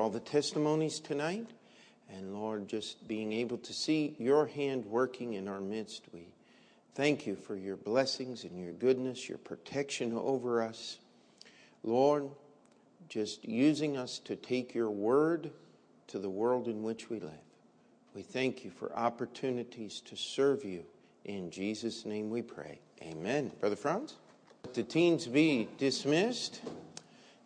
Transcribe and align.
all 0.00 0.10
the 0.10 0.20
testimonies 0.20 0.98
tonight. 0.98 1.46
And 2.12 2.34
Lord, 2.34 2.68
just 2.68 3.06
being 3.06 3.32
able 3.32 3.58
to 3.58 3.72
see 3.72 4.16
your 4.18 4.46
hand 4.46 4.84
working 4.86 5.34
in 5.34 5.46
our 5.46 5.60
midst, 5.60 6.02
we 6.12 6.26
thank 6.94 7.26
you 7.26 7.36
for 7.36 7.54
your 7.54 7.76
blessings 7.76 8.44
and 8.44 8.58
your 8.58 8.72
goodness, 8.72 9.28
your 9.28 9.38
protection 9.38 10.12
over 10.12 10.62
us. 10.62 10.98
Lord, 11.84 12.30
just 13.08 13.44
using 13.44 13.96
us 13.96 14.18
to 14.20 14.36
take 14.36 14.74
your 14.74 14.90
word 14.90 15.50
to 16.08 16.18
the 16.18 16.30
world 16.30 16.66
in 16.66 16.82
which 16.82 17.08
we 17.08 17.20
live. 17.20 17.30
We 18.14 18.22
thank 18.22 18.64
you 18.64 18.70
for 18.70 18.92
opportunities 18.96 20.00
to 20.06 20.16
serve 20.16 20.64
you. 20.64 20.84
In 21.24 21.50
Jesus' 21.50 22.04
name 22.04 22.30
we 22.30 22.42
pray. 22.42 22.80
Amen. 23.02 23.52
Brother 23.60 23.76
Franz? 23.76 24.16
The 24.74 24.82
teens 24.82 25.26
be 25.26 25.68
dismissed. 25.78 26.60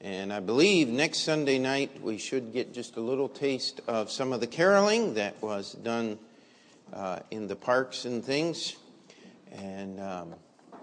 And 0.05 0.35
I 0.35 0.41
believe 0.41 0.89
next 0.89 1.21
Sunday 1.21 1.59
night 1.59 2.03
we 2.03 2.19
should 2.19 2.53
get 2.53 2.75
just 2.75 2.97
a 2.97 3.01
little 3.01 3.27
taste 3.27 3.81
of 3.89 4.11
some 4.11 4.35
of 4.35 4.41
the 4.41 4.47
caroling 4.47 5.15
that 5.15 5.41
was 5.41 5.73
done 5.73 6.19
uh, 6.93 7.21
in 7.31 7.49
the 7.49 7.57
parks 7.57 8.05
and 8.05 8.23
things. 8.23 8.77
And 9.51 9.99
um, 9.99 10.35
I 10.75 10.77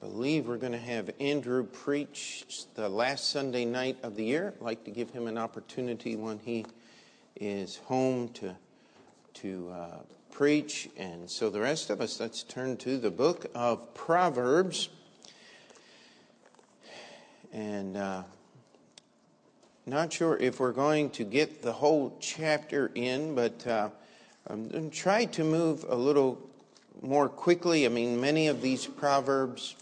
believe 0.00 0.48
we're 0.48 0.56
going 0.56 0.72
to 0.72 0.78
have 0.78 1.08
Andrew 1.20 1.62
preach 1.62 2.44
the 2.74 2.88
last 2.88 3.30
Sunday 3.30 3.64
night 3.64 3.98
of 4.02 4.16
the 4.16 4.24
year. 4.24 4.54
I'd 4.56 4.64
like 4.64 4.82
to 4.86 4.90
give 4.90 5.10
him 5.10 5.28
an 5.28 5.38
opportunity 5.38 6.16
when 6.16 6.40
he 6.40 6.66
is 7.36 7.76
home 7.76 8.30
to 8.30 8.56
to 9.34 9.70
uh, 9.72 9.98
preach. 10.32 10.88
And 10.96 11.30
so 11.30 11.48
the 11.48 11.60
rest 11.60 11.90
of 11.90 12.00
us, 12.00 12.18
let's 12.18 12.42
turn 12.42 12.76
to 12.78 12.98
the 12.98 13.12
book 13.12 13.46
of 13.54 13.94
Proverbs. 13.94 14.88
And 17.52 17.96
uh, 17.96 18.22
not 19.86 20.12
sure 20.12 20.36
if 20.36 20.60
we're 20.60 20.72
going 20.72 21.10
to 21.10 21.24
get 21.24 21.62
the 21.62 21.72
whole 21.72 22.16
chapter 22.20 22.90
in, 22.94 23.34
but 23.34 23.66
uh, 23.66 23.88
I'm 24.46 24.90
try 24.90 25.24
to 25.26 25.44
move 25.44 25.84
a 25.88 25.94
little 25.94 26.38
more 27.00 27.28
quickly. 27.28 27.86
I 27.86 27.88
mean, 27.88 28.20
many 28.20 28.48
of 28.48 28.60
these 28.60 28.86
Proverbs 28.86 29.76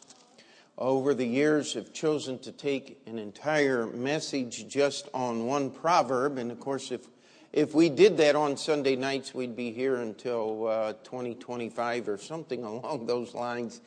over 0.78 1.14
the 1.14 1.26
years 1.26 1.74
have 1.74 1.92
chosen 1.92 2.38
to 2.40 2.52
take 2.52 3.00
an 3.06 3.18
entire 3.18 3.86
message 3.86 4.68
just 4.68 5.08
on 5.14 5.46
one 5.46 5.70
proverb. 5.70 6.38
And 6.38 6.52
of 6.52 6.60
course, 6.60 6.92
if 6.92 7.06
if 7.52 7.74
we 7.74 7.88
did 7.88 8.18
that 8.18 8.36
on 8.36 8.58
Sunday 8.58 8.96
nights, 8.96 9.34
we'd 9.34 9.56
be 9.56 9.72
here 9.72 9.96
until 9.96 10.66
uh, 10.66 10.92
2025 11.04 12.08
or 12.08 12.18
something 12.18 12.62
along 12.64 13.06
those 13.06 13.34
lines. 13.34 13.80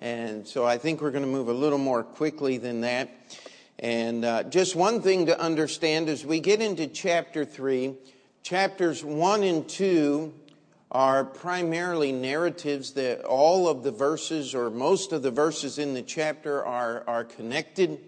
And 0.00 0.46
so 0.46 0.64
I 0.64 0.78
think 0.78 1.00
we're 1.00 1.10
going 1.10 1.24
to 1.24 1.30
move 1.30 1.48
a 1.48 1.54
little 1.54 1.78
more 1.78 2.02
quickly 2.02 2.58
than 2.58 2.82
that. 2.82 3.10
And 3.78 4.24
uh, 4.24 4.42
just 4.44 4.76
one 4.76 5.02
thing 5.02 5.26
to 5.26 5.40
understand 5.40 6.08
as 6.08 6.24
we 6.24 6.40
get 6.40 6.60
into 6.60 6.86
chapter 6.86 7.44
3, 7.44 7.94
chapters 8.42 9.04
1 9.04 9.42
and 9.42 9.68
2 9.68 10.32
are 10.90 11.24
primarily 11.24 12.12
narratives 12.12 12.92
that 12.92 13.24
all 13.24 13.68
of 13.68 13.82
the 13.82 13.90
verses 13.90 14.54
or 14.54 14.70
most 14.70 15.12
of 15.12 15.22
the 15.22 15.30
verses 15.30 15.78
in 15.78 15.94
the 15.94 16.02
chapter 16.02 16.64
are, 16.64 17.02
are 17.06 17.24
connected. 17.24 17.98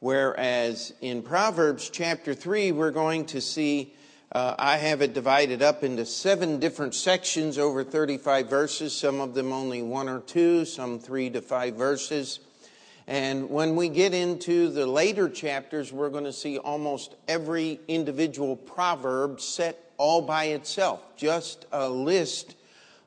Whereas 0.00 0.92
in 1.00 1.22
Proverbs 1.22 1.88
chapter 1.88 2.34
3, 2.34 2.72
we're 2.72 2.90
going 2.90 3.26
to 3.26 3.40
see, 3.40 3.94
uh, 4.34 4.54
I 4.58 4.78
have 4.78 5.02
it 5.02 5.12
divided 5.12 5.60
up 5.60 5.84
into 5.84 6.06
seven 6.06 6.58
different 6.58 6.94
sections 6.94 7.58
over 7.58 7.84
35 7.84 8.48
verses, 8.48 8.94
some 8.94 9.20
of 9.20 9.34
them 9.34 9.52
only 9.52 9.82
one 9.82 10.08
or 10.08 10.20
two, 10.20 10.64
some 10.64 10.98
three 10.98 11.28
to 11.30 11.42
five 11.42 11.74
verses. 11.74 12.40
And 13.06 13.50
when 13.50 13.76
we 13.76 13.90
get 13.90 14.14
into 14.14 14.70
the 14.70 14.86
later 14.86 15.28
chapters, 15.28 15.92
we're 15.92 16.08
going 16.08 16.24
to 16.24 16.32
see 16.32 16.56
almost 16.56 17.14
every 17.28 17.78
individual 17.88 18.56
proverb 18.56 19.40
set 19.40 19.92
all 19.98 20.22
by 20.22 20.44
itself, 20.46 21.02
just 21.16 21.66
a 21.70 21.88
list 21.88 22.56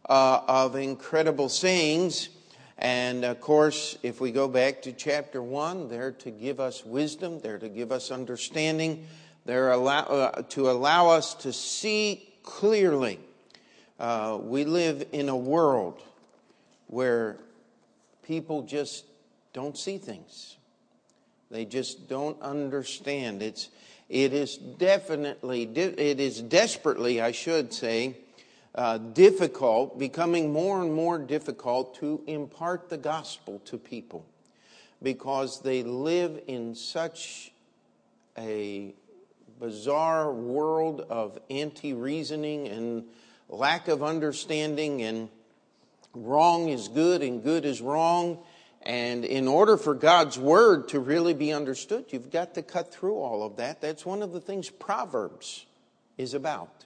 uh, 0.07 0.41
of 0.47 0.75
incredible 0.75 1.49
sayings 1.49 2.29
and 2.77 3.23
of 3.23 3.39
course, 3.39 3.97
if 4.03 4.19
we 4.19 4.31
go 4.31 4.47
back 4.47 4.81
to 4.81 4.91
chapter 4.91 5.41
1, 5.41 5.87
they're 5.87 6.11
to 6.11 6.31
give 6.31 6.59
us 6.59 6.85
wisdom, 6.85 7.39
they're 7.39 7.59
to 7.59 7.69
give 7.69 7.91
us 7.91 8.11
understanding, 8.11 9.07
they're 9.45 9.71
allow, 9.71 10.01
uh, 10.01 10.41
to 10.49 10.69
allow 10.69 11.09
us 11.09 11.35
to 11.35 11.53
see 11.53 12.27
clearly. 12.43 13.19
Uh, 13.99 14.39
we 14.41 14.65
live 14.65 15.07
in 15.11 15.29
a 15.29 15.35
world 15.37 16.01
where 16.87 17.37
people 18.23 18.63
just 18.63 19.05
don't 19.53 19.77
see 19.77 19.97
things. 19.97 20.57
They 21.51 21.65
just 21.65 22.09
don't 22.09 22.41
understand. 22.41 23.41
It's, 23.41 23.69
it 24.09 24.33
is 24.33 24.57
definitely, 24.57 25.63
it 25.63 26.19
is 26.19 26.41
desperately, 26.41 27.21
I 27.21 27.31
should 27.31 27.71
say, 27.71 28.17
uh, 28.73 28.97
difficult, 28.97 29.97
becoming 29.97 30.51
more 30.51 30.81
and 30.81 30.93
more 30.93 31.17
difficult 31.17 31.95
to 31.99 32.21
impart 32.27 32.89
the 32.89 32.97
gospel 32.97 33.61
to 33.65 33.77
people 33.77 34.25
because 35.01 35.61
they 35.61 35.83
live 35.83 36.41
in 36.47 36.75
such 36.75 37.51
a 38.37 38.93
bizarre 39.59 40.31
world 40.31 41.01
of 41.01 41.37
anti 41.49 41.93
reasoning 41.93 42.67
and 42.67 43.05
lack 43.49 43.87
of 43.87 44.03
understanding, 44.03 45.01
and 45.01 45.29
wrong 46.13 46.69
is 46.69 46.87
good 46.87 47.21
and 47.21 47.43
good 47.43 47.65
is 47.65 47.81
wrong. 47.81 48.39
And 48.81 49.25
in 49.25 49.47
order 49.47 49.77
for 49.77 49.95
God's 49.95 50.37
word 50.37 50.89
to 50.89 50.99
really 50.99 51.33
be 51.33 51.51
understood, 51.51 52.05
you've 52.09 52.29
got 52.29 52.53
to 52.53 52.61
cut 52.61 52.93
through 52.93 53.15
all 53.15 53.43
of 53.43 53.57
that. 53.57 53.81
That's 53.81 54.05
one 54.05 54.21
of 54.21 54.31
the 54.31 54.39
things 54.39 54.69
Proverbs 54.69 55.65
is 56.17 56.35
about. 56.35 56.85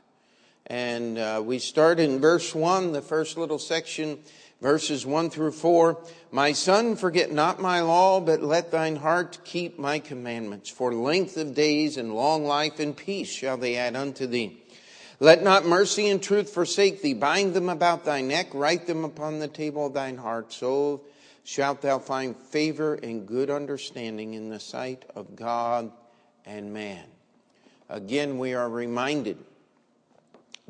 And 0.68 1.18
uh, 1.18 1.41
we 1.44 1.59
start 1.59 2.00
in 2.00 2.19
verse 2.22 2.56
1, 2.56 2.94
the 2.94 3.01
first 3.01 3.38
little 3.38 3.59
section, 3.59 4.19
verses 4.62 5.06
1 5.06 5.30
through 5.30 5.52
4. 5.52 6.03
My 6.31 6.52
son, 6.52 6.96
forget 6.96 7.31
not 7.31 7.62
my 7.62 7.81
law, 7.81 8.20
but 8.20 8.42
let 8.42 8.72
thine 8.72 8.97
heart 8.97 9.40
keep 9.44 9.80
my 9.80 10.00
commandments. 10.00 10.70
For 10.70 10.94
length 10.94 11.38
of 11.38 11.56
days 11.56 11.97
and 11.97 12.14
long 12.14 12.46
life 12.46 12.80
and 12.80 12.96
peace 12.96 13.30
shall 13.30 13.58
they 13.58 13.75
add 13.75 13.96
unto 13.96 14.28
thee. 14.28 14.62
Let 15.19 15.44
not 15.44 15.66
mercy 15.66 16.08
and 16.08 16.24
truth 16.24 16.50
forsake 16.50 17.02
thee. 17.02 17.14
Bind 17.14 17.53
them 17.53 17.69
about 17.69 18.06
thy 18.06 18.22
neck, 18.22 18.48
write 18.53 18.88
them 18.88 19.03
upon 19.03 19.40
the 19.40 19.50
table 19.50 19.88
of 19.88 19.94
thine 19.94 20.18
heart. 20.18 20.53
So 20.53 21.02
shalt 21.44 21.81
thou 21.81 22.00
find 22.00 22.38
favor 22.38 22.96
and 22.96 23.28
good 23.28 23.50
understanding 23.50 24.34
in 24.34 24.50
the 24.50 24.59
sight 24.59 25.03
of 25.16 25.36
God 25.36 25.92
and 26.46 26.74
man. 26.74 27.03
Again, 27.90 28.38
we 28.38 28.53
are 28.53 28.69
reminded 28.69 29.38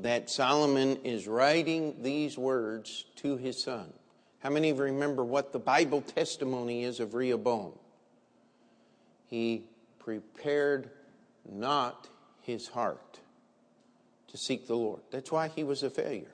that 0.01 0.29
Solomon 0.29 0.97
is 1.03 1.27
writing 1.27 1.95
these 2.01 2.37
words 2.37 3.05
to 3.17 3.37
his 3.37 3.61
son. 3.61 3.91
How 4.39 4.49
many 4.49 4.69
of 4.69 4.77
you 4.77 4.83
remember 4.83 5.23
what 5.23 5.51
the 5.51 5.59
Bible 5.59 6.01
testimony 6.01 6.83
is 6.83 6.99
of 6.99 7.13
Rehoboam? 7.13 7.73
He 9.27 9.63
prepared 9.99 10.89
not 11.49 12.07
his 12.41 12.67
heart 12.67 13.19
to 14.29 14.37
seek 14.37 14.67
the 14.67 14.75
Lord. 14.75 15.01
That's 15.11 15.31
why 15.31 15.49
he 15.49 15.63
was 15.63 15.83
a 15.83 15.89
failure. 15.89 16.31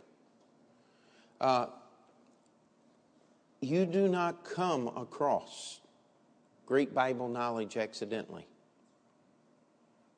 Uh, 1.41 1.67
you 3.61 3.85
do 3.85 4.07
not 4.07 4.43
come 4.43 4.87
across 4.95 5.79
great 6.65 6.93
Bible 6.93 7.27
knowledge 7.27 7.77
accidentally. 7.77 8.47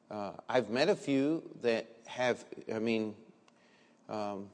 Uh, 0.10 0.32
I've 0.48 0.70
met 0.70 0.90
a 0.90 0.96
few 0.96 1.44
that 1.62 1.86
have, 2.06 2.44
I 2.74 2.80
mean, 2.80 3.16
um, 4.10 4.50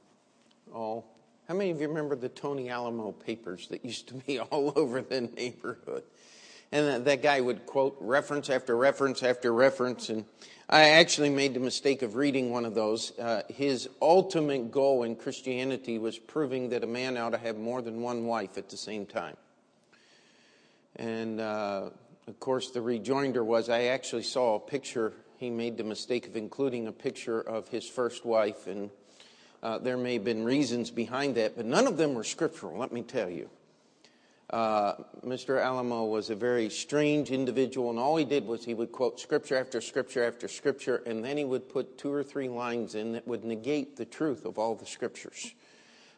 oh, 0.74 1.04
how 1.48 1.54
many 1.54 1.70
of 1.70 1.80
you 1.80 1.88
remember 1.88 2.16
the 2.16 2.28
Tony 2.28 2.70
Alamo 2.70 3.12
papers 3.12 3.68
that 3.68 3.84
used 3.84 4.08
to 4.08 4.14
be 4.14 4.38
all 4.50 4.72
over 4.76 5.02
the 5.02 5.22
neighborhood? 5.22 6.04
And 6.72 6.88
that, 6.88 7.04
that 7.04 7.22
guy 7.22 7.40
would 7.40 7.66
quote 7.66 7.96
reference 8.00 8.50
after 8.50 8.76
reference 8.76 9.22
after 9.22 9.52
reference. 9.52 10.08
And 10.08 10.24
I 10.68 10.90
actually 10.90 11.30
made 11.30 11.54
the 11.54 11.60
mistake 11.60 12.02
of 12.02 12.16
reading 12.16 12.50
one 12.50 12.64
of 12.64 12.74
those. 12.74 13.16
Uh, 13.18 13.42
his 13.48 13.88
ultimate 14.00 14.72
goal 14.72 15.04
in 15.04 15.14
Christianity 15.14 15.98
was 15.98 16.18
proving 16.18 16.70
that 16.70 16.82
a 16.82 16.86
man 16.86 17.16
ought 17.16 17.30
to 17.30 17.38
have 17.38 17.56
more 17.56 17.82
than 17.82 18.00
one 18.00 18.26
wife 18.26 18.58
at 18.58 18.70
the 18.70 18.76
same 18.76 19.06
time. 19.06 19.36
And 20.96 21.40
uh, 21.40 21.90
of 22.26 22.40
course, 22.40 22.70
the 22.70 22.80
rejoinder 22.80 23.44
was 23.44 23.68
I 23.68 23.84
actually 23.84 24.22
saw 24.22 24.56
a 24.56 24.60
picture. 24.60 25.12
He 25.36 25.50
made 25.50 25.76
the 25.76 25.84
mistake 25.84 26.26
of 26.26 26.36
including 26.36 26.86
a 26.86 26.92
picture 26.92 27.40
of 27.40 27.68
his 27.68 27.88
first 27.88 28.24
wife, 28.24 28.66
and 28.66 28.90
uh, 29.64 29.78
there 29.78 29.96
may 29.96 30.12
have 30.12 30.24
been 30.24 30.44
reasons 30.44 30.90
behind 30.90 31.36
that, 31.36 31.56
but 31.56 31.64
none 31.64 31.86
of 31.86 31.96
them 31.96 32.12
were 32.14 32.22
scriptural, 32.22 32.78
let 32.78 32.92
me 32.92 33.00
tell 33.00 33.30
you. 33.30 33.48
Uh, 34.50 34.94
Mr. 35.24 35.58
Alamo 35.58 36.04
was 36.04 36.28
a 36.28 36.34
very 36.34 36.68
strange 36.68 37.30
individual, 37.30 37.88
and 37.88 37.98
all 37.98 38.14
he 38.16 38.26
did 38.26 38.46
was 38.46 38.62
he 38.62 38.74
would 38.74 38.92
quote 38.92 39.18
scripture 39.18 39.56
after 39.56 39.80
scripture 39.80 40.22
after 40.22 40.48
scripture, 40.48 41.02
and 41.06 41.24
then 41.24 41.38
he 41.38 41.44
would 41.44 41.66
put 41.66 41.96
two 41.96 42.12
or 42.12 42.22
three 42.22 42.48
lines 42.48 42.94
in 42.94 43.12
that 43.12 43.26
would 43.26 43.42
negate 43.42 43.96
the 43.96 44.04
truth 44.04 44.44
of 44.44 44.58
all 44.58 44.74
the 44.74 44.84
scriptures. 44.84 45.54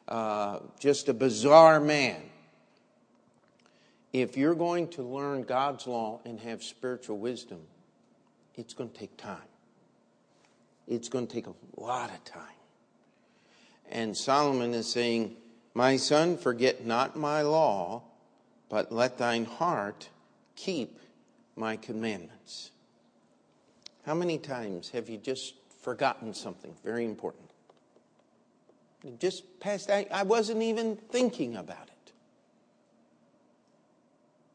Uh, 0.08 0.58
just 0.80 1.08
a 1.08 1.14
bizarre 1.14 1.80
man. 1.80 2.20
if 4.12 4.36
you're 4.36 4.54
going 4.54 4.88
to 4.88 5.02
learn 5.02 5.42
God's 5.42 5.86
law 5.86 6.20
and 6.24 6.40
have 6.40 6.64
spiritual 6.64 7.18
wisdom, 7.18 7.60
it's 8.56 8.74
going 8.74 8.90
to 8.90 8.98
take 8.98 9.16
time. 9.16 9.38
It's 10.88 11.08
going 11.08 11.28
to 11.28 11.32
take 11.32 11.46
a 11.46 11.54
lot 11.76 12.10
of 12.10 12.24
time. 12.24 12.42
And 13.90 14.16
Solomon 14.16 14.74
is 14.74 14.90
saying, 14.90 15.36
My 15.74 15.96
son, 15.96 16.36
forget 16.36 16.84
not 16.84 17.16
my 17.16 17.42
law, 17.42 18.02
but 18.68 18.92
let 18.92 19.18
thine 19.18 19.44
heart 19.44 20.08
keep 20.56 20.98
my 21.54 21.76
commandments. 21.76 22.70
How 24.04 24.14
many 24.14 24.38
times 24.38 24.90
have 24.90 25.08
you 25.08 25.18
just 25.18 25.54
forgotten 25.80 26.34
something 26.34 26.74
very 26.84 27.04
important? 27.04 27.50
It 29.04 29.20
just 29.20 29.60
passed, 29.60 29.90
I, 29.90 30.06
I 30.10 30.22
wasn't 30.24 30.62
even 30.62 30.96
thinking 30.96 31.56
about 31.56 31.88
it. 31.88 32.12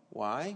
Why? 0.10 0.56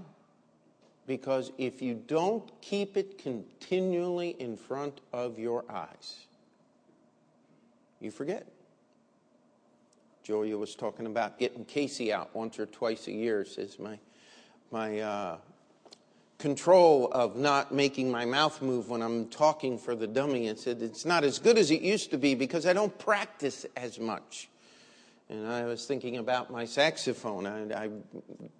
Because 1.07 1.51
if 1.57 1.81
you 1.81 1.93
don't 1.93 2.49
keep 2.61 2.97
it 2.97 3.17
continually 3.17 4.35
in 4.39 4.57
front 4.57 5.01
of 5.13 5.39
your 5.39 5.63
eyes, 5.69 6.25
you 7.99 8.11
forget. 8.11 8.45
Julia 10.25 10.57
was 10.57 10.73
talking 10.73 11.05
about 11.05 11.37
getting 11.37 11.65
Casey 11.65 12.11
out 12.11 12.35
once 12.35 12.57
or 12.57 12.65
twice 12.65 13.05
a 13.07 13.11
year. 13.11 13.45
Says 13.45 13.77
my 13.77 13.99
my 14.71 14.99
uh, 14.99 15.37
control 16.39 17.11
of 17.11 17.35
not 17.35 17.71
making 17.71 18.09
my 18.09 18.25
mouth 18.25 18.59
move 18.59 18.89
when 18.89 19.03
I'm 19.03 19.27
talking 19.27 19.77
for 19.77 19.95
the 19.95 20.07
dummy. 20.07 20.47
It 20.47 20.59
said 20.59 20.81
it's 20.81 21.05
not 21.05 21.23
as 21.23 21.37
good 21.37 21.59
as 21.59 21.69
it 21.69 21.81
used 21.81 22.09
to 22.09 22.17
be 22.17 22.33
because 22.33 22.65
I 22.65 22.73
don't 22.73 22.97
practice 22.97 23.67
as 23.77 23.99
much. 23.99 24.49
And 25.29 25.47
I 25.47 25.65
was 25.65 25.85
thinking 25.85 26.17
about 26.17 26.51
my 26.51 26.65
saxophone. 26.65 27.45
I, 27.45 27.85
I 27.85 27.89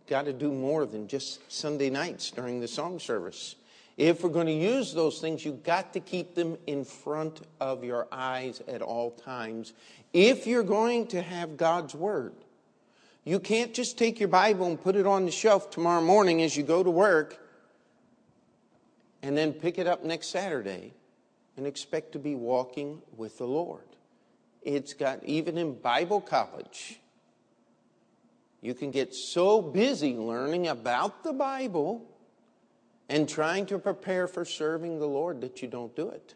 got 0.08 0.26
to 0.26 0.34
do 0.34 0.52
more 0.52 0.86
than 0.86 1.08
just 1.08 1.52
Sunday 1.52 1.90
nights 1.90 2.30
during 2.30 2.60
the 2.60 2.68
song 2.68 3.00
service. 3.00 3.56
If 3.98 4.24
we're 4.24 4.30
going 4.30 4.48
to 4.48 4.54
use 4.54 4.94
those 4.94 5.20
things, 5.20 5.46
you've 5.46 5.64
got 5.64 5.94
to 5.94 6.00
keep 6.02 6.36
them 6.36 6.58
in 6.68 6.84
front 6.84 7.42
of 7.62 7.84
your 7.84 8.08
eyes 8.12 8.62
at 8.68 8.82
all 8.82 9.12
times. 9.12 9.74
If 10.12 10.48
you're 10.48 10.64
going 10.64 11.08
to 11.08 11.22
have 11.22 11.56
God's 11.56 11.96
Word, 11.96 12.34
you 13.24 13.40
can't 13.40 13.74
just 13.74 13.98
take 13.98 14.20
your 14.20 14.30
Bible 14.30 14.68
and 14.68 14.82
put 14.82 14.96
it 14.96 15.08
on 15.08 15.26
the 15.26 15.32
shelf 15.32 15.70
tomorrow 15.70 16.02
morning 16.02 16.42
as 16.42 16.58
you 16.58 16.64
go 16.64 16.84
to 16.84 16.92
work 16.92 17.40
and 19.24 19.38
then 19.38 19.54
pick 19.54 19.80
it 19.80 19.88
up 19.88 20.04
next 20.04 20.28
Saturday 20.28 20.94
and 21.58 21.66
expect 21.66 22.12
to 22.12 22.20
be 22.20 22.36
walking 22.36 23.02
with 23.16 23.38
the 23.38 23.48
Lord. 23.48 23.88
It's 24.62 24.94
got, 24.94 25.24
even 25.24 25.58
in 25.58 25.74
Bible 25.74 26.20
college, 26.20 27.00
you 28.62 28.74
can 28.74 28.92
get 28.92 29.16
so 29.16 29.62
busy 29.62 30.16
learning 30.16 30.68
about 30.68 31.24
the 31.24 31.34
Bible 31.34 32.06
and 33.10 33.30
trying 33.30 33.66
to 33.68 33.80
prepare 33.80 34.28
for 34.28 34.46
serving 34.46 35.00
the 35.00 35.08
Lord 35.08 35.42
that 35.42 35.62
you 35.62 35.68
don't 35.68 35.96
do 35.96 36.10
it. 36.10 36.34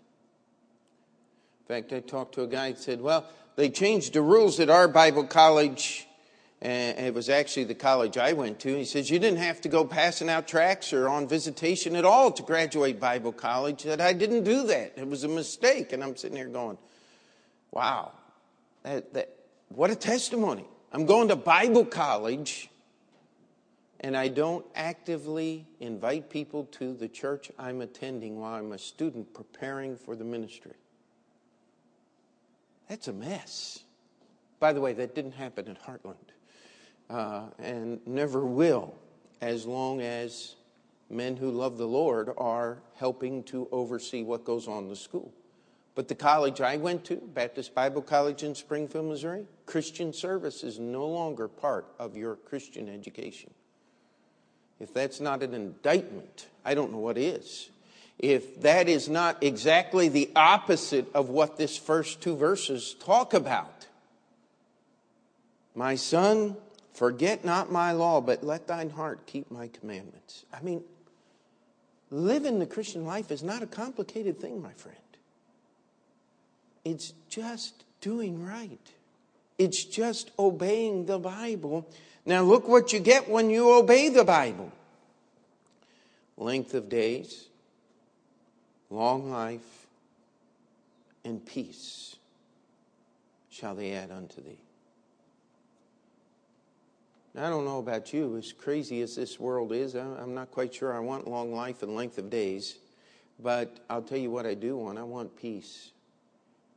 In 1.61 1.75
fact, 1.75 1.93
I 1.93 1.99
talked 1.99 2.35
to 2.35 2.43
a 2.43 2.47
guy 2.47 2.71
that 2.71 2.79
said, 2.79 3.01
Well, 3.01 3.25
they 3.55 3.69
changed 3.69 4.13
the 4.13 4.21
rules 4.21 4.59
at 4.59 4.69
our 4.69 4.87
Bible 4.87 5.25
college, 5.25 6.07
and 6.61 6.97
it 6.99 7.13
was 7.13 7.29
actually 7.29 7.65
the 7.65 7.75
college 7.75 8.17
I 8.17 8.33
went 8.33 8.59
to. 8.61 8.75
He 8.75 8.85
says, 8.85 9.09
You 9.09 9.19
didn't 9.19 9.39
have 9.39 9.61
to 9.61 9.69
go 9.69 9.85
passing 9.85 10.29
out 10.29 10.47
tracts 10.47 10.93
or 10.93 11.09
on 11.09 11.27
visitation 11.27 11.95
at 11.95 12.05
all 12.05 12.31
to 12.31 12.43
graduate 12.43 12.99
Bible 12.99 13.31
college. 13.31 13.83
That 13.83 14.01
I 14.01 14.13
didn't 14.13 14.43
do 14.43 14.65
that. 14.67 14.93
It 14.95 15.07
was 15.07 15.23
a 15.23 15.27
mistake. 15.27 15.93
And 15.93 16.03
I'm 16.03 16.15
sitting 16.15 16.37
here 16.37 16.47
going, 16.47 16.77
Wow, 17.71 18.13
that, 18.83 19.13
that, 19.13 19.35
what 19.69 19.91
a 19.91 19.95
testimony. 19.95 20.65
I'm 20.91 21.05
going 21.05 21.27
to 21.27 21.35
Bible 21.35 21.85
college 21.85 22.68
and 24.01 24.15
I 24.15 24.29
don't 24.29 24.65
actively 24.75 25.67
invite 25.79 26.29
people 26.29 26.65
to 26.71 26.93
the 26.93 27.07
church 27.07 27.51
I'm 27.59 27.81
attending 27.81 28.39
while 28.39 28.55
I'm 28.55 28.71
a 28.71 28.77
student 28.77 29.33
preparing 29.33 29.97
for 29.97 30.15
the 30.15 30.23
ministry. 30.23 30.75
That's 32.87 33.07
a 33.07 33.13
mess. 33.13 33.83
By 34.59 34.73
the 34.73 34.81
way, 34.81 34.93
that 34.93 35.15
didn't 35.15 35.33
happen 35.33 35.67
at 35.67 35.81
Heartland 35.83 36.15
uh, 37.09 37.43
and 37.59 37.99
never 38.05 38.45
will 38.45 38.95
as 39.41 39.65
long 39.65 40.01
as 40.01 40.55
men 41.09 41.35
who 41.35 41.49
love 41.49 41.77
the 41.77 41.87
Lord 41.87 42.31
are 42.37 42.79
helping 42.95 43.43
to 43.43 43.67
oversee 43.71 44.23
what 44.23 44.43
goes 44.45 44.67
on 44.67 44.83
in 44.83 44.89
the 44.89 44.95
school. 44.95 45.31
But 45.95 46.07
the 46.07 46.15
college 46.15 46.61
I 46.61 46.77
went 46.77 47.03
to, 47.05 47.15
Baptist 47.17 47.73
Bible 47.73 48.01
College 48.01 48.43
in 48.43 48.55
Springfield, 48.55 49.07
Missouri, 49.07 49.45
Christian 49.65 50.13
service 50.13 50.63
is 50.63 50.79
no 50.79 51.05
longer 51.05 51.47
part 51.47 51.87
of 51.99 52.15
your 52.15 52.35
Christian 52.35 52.87
education. 52.87 53.51
If 54.79 54.93
that's 54.93 55.19
not 55.19 55.43
an 55.43 55.53
indictment, 55.53 56.47
I 56.63 56.73
don't 56.73 56.91
know 56.91 56.99
what 56.99 57.17
is. 57.17 57.69
If 58.17 58.61
that 58.61 58.89
is 58.89 59.07
not 59.07 59.41
exactly 59.43 60.09
the 60.09 60.29
opposite 60.35 61.07
of 61.13 61.29
what 61.29 61.57
this 61.57 61.77
first 61.77 62.21
two 62.21 62.35
verses 62.35 62.95
talk 62.99 63.33
about. 63.33 63.87
My 65.75 65.95
son, 65.95 66.57
forget 66.93 67.45
not 67.45 67.71
my 67.71 67.93
law, 67.93 68.19
but 68.19 68.43
let 68.43 68.67
thine 68.67 68.89
heart 68.89 69.25
keep 69.25 69.49
my 69.49 69.67
commandments. 69.69 70.45
I 70.53 70.61
mean, 70.61 70.83
living 72.11 72.59
the 72.59 72.65
Christian 72.65 73.05
life 73.05 73.31
is 73.31 73.43
not 73.43 73.63
a 73.63 73.67
complicated 73.67 74.39
thing, 74.39 74.61
my 74.61 74.73
friend. 74.73 74.97
It's 76.83 77.13
just 77.29 77.85
doing 78.01 78.45
right. 78.45 78.79
It's 79.57 79.83
just 79.83 80.31
obeying 80.39 81.05
the 81.05 81.19
Bible 81.19 81.87
now, 82.29 82.43
look 82.43 82.67
what 82.67 82.93
you 82.93 82.99
get 82.99 83.27
when 83.27 83.49
you 83.49 83.73
obey 83.73 84.09
the 84.09 84.23
Bible 84.23 84.71
length 86.37 86.75
of 86.75 86.87
days, 86.87 87.47
long 88.91 89.31
life, 89.31 89.87
and 91.25 91.43
peace 91.43 92.17
shall 93.49 93.73
they 93.73 93.93
add 93.93 94.11
unto 94.11 94.43
thee. 94.43 94.59
Now, 97.33 97.47
I 97.47 97.49
don't 97.49 97.65
know 97.65 97.79
about 97.79 98.13
you, 98.13 98.37
as 98.37 98.53
crazy 98.53 99.01
as 99.01 99.15
this 99.15 99.39
world 99.39 99.71
is, 99.71 99.95
I'm 99.95 100.35
not 100.35 100.51
quite 100.51 100.75
sure 100.75 100.93
I 100.93 100.99
want 100.99 101.27
long 101.27 101.51
life 101.51 101.81
and 101.81 101.95
length 101.95 102.19
of 102.19 102.29
days, 102.29 102.77
but 103.39 103.83
I'll 103.89 104.03
tell 104.03 104.19
you 104.19 104.29
what 104.29 104.45
I 104.45 104.53
do 104.53 104.77
want 104.77 104.99
I 104.99 105.03
want 105.03 105.35
peace. 105.35 105.93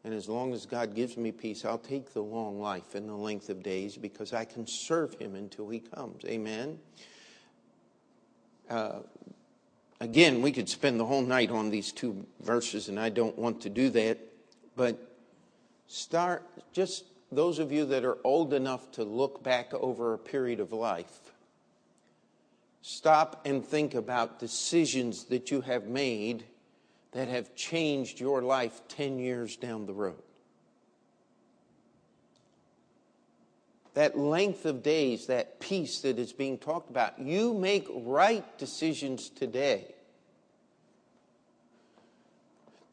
And 0.04 0.12
as 0.12 0.28
long 0.28 0.52
as 0.52 0.66
God 0.66 0.94
gives 0.94 1.16
me 1.16 1.30
peace, 1.30 1.64
I'll 1.64 1.78
take 1.78 2.12
the 2.12 2.22
long 2.22 2.60
life 2.60 2.94
and 2.94 3.08
the 3.08 3.14
length 3.14 3.48
of 3.48 3.62
days 3.62 3.96
because 3.96 4.32
I 4.32 4.44
can 4.44 4.66
serve 4.66 5.14
Him 5.14 5.36
until 5.36 5.68
He 5.68 5.78
comes. 5.78 6.24
Amen. 6.24 6.78
Uh, 8.68 9.00
again, 10.00 10.42
we 10.42 10.50
could 10.50 10.68
spend 10.68 10.98
the 10.98 11.06
whole 11.06 11.22
night 11.22 11.50
on 11.50 11.70
these 11.70 11.92
two 11.92 12.26
verses, 12.40 12.88
and 12.88 12.98
I 12.98 13.10
don't 13.10 13.38
want 13.38 13.60
to 13.62 13.70
do 13.70 13.90
that. 13.90 14.18
But 14.74 14.98
start, 15.86 16.48
just 16.72 17.04
those 17.30 17.60
of 17.60 17.70
you 17.70 17.84
that 17.86 18.04
are 18.04 18.18
old 18.24 18.52
enough 18.52 18.90
to 18.92 19.04
look 19.04 19.42
back 19.44 19.72
over 19.72 20.14
a 20.14 20.18
period 20.18 20.58
of 20.58 20.72
life, 20.72 21.32
stop 22.80 23.42
and 23.44 23.64
think 23.64 23.94
about 23.94 24.40
decisions 24.40 25.24
that 25.26 25.52
you 25.52 25.60
have 25.60 25.86
made 25.86 26.44
that 27.12 27.28
have 27.28 27.54
changed 27.54 28.18
your 28.18 28.42
life 28.42 28.80
10 28.88 29.18
years 29.18 29.56
down 29.56 29.86
the 29.86 29.92
road. 29.92 30.22
That 33.94 34.18
length 34.18 34.64
of 34.64 34.82
days, 34.82 35.26
that 35.26 35.60
peace 35.60 36.00
that 36.00 36.18
is 36.18 36.32
being 36.32 36.56
talked 36.56 36.88
about, 36.88 37.18
you 37.18 37.52
make 37.52 37.86
right 37.90 38.58
decisions 38.58 39.28
today. 39.28 39.94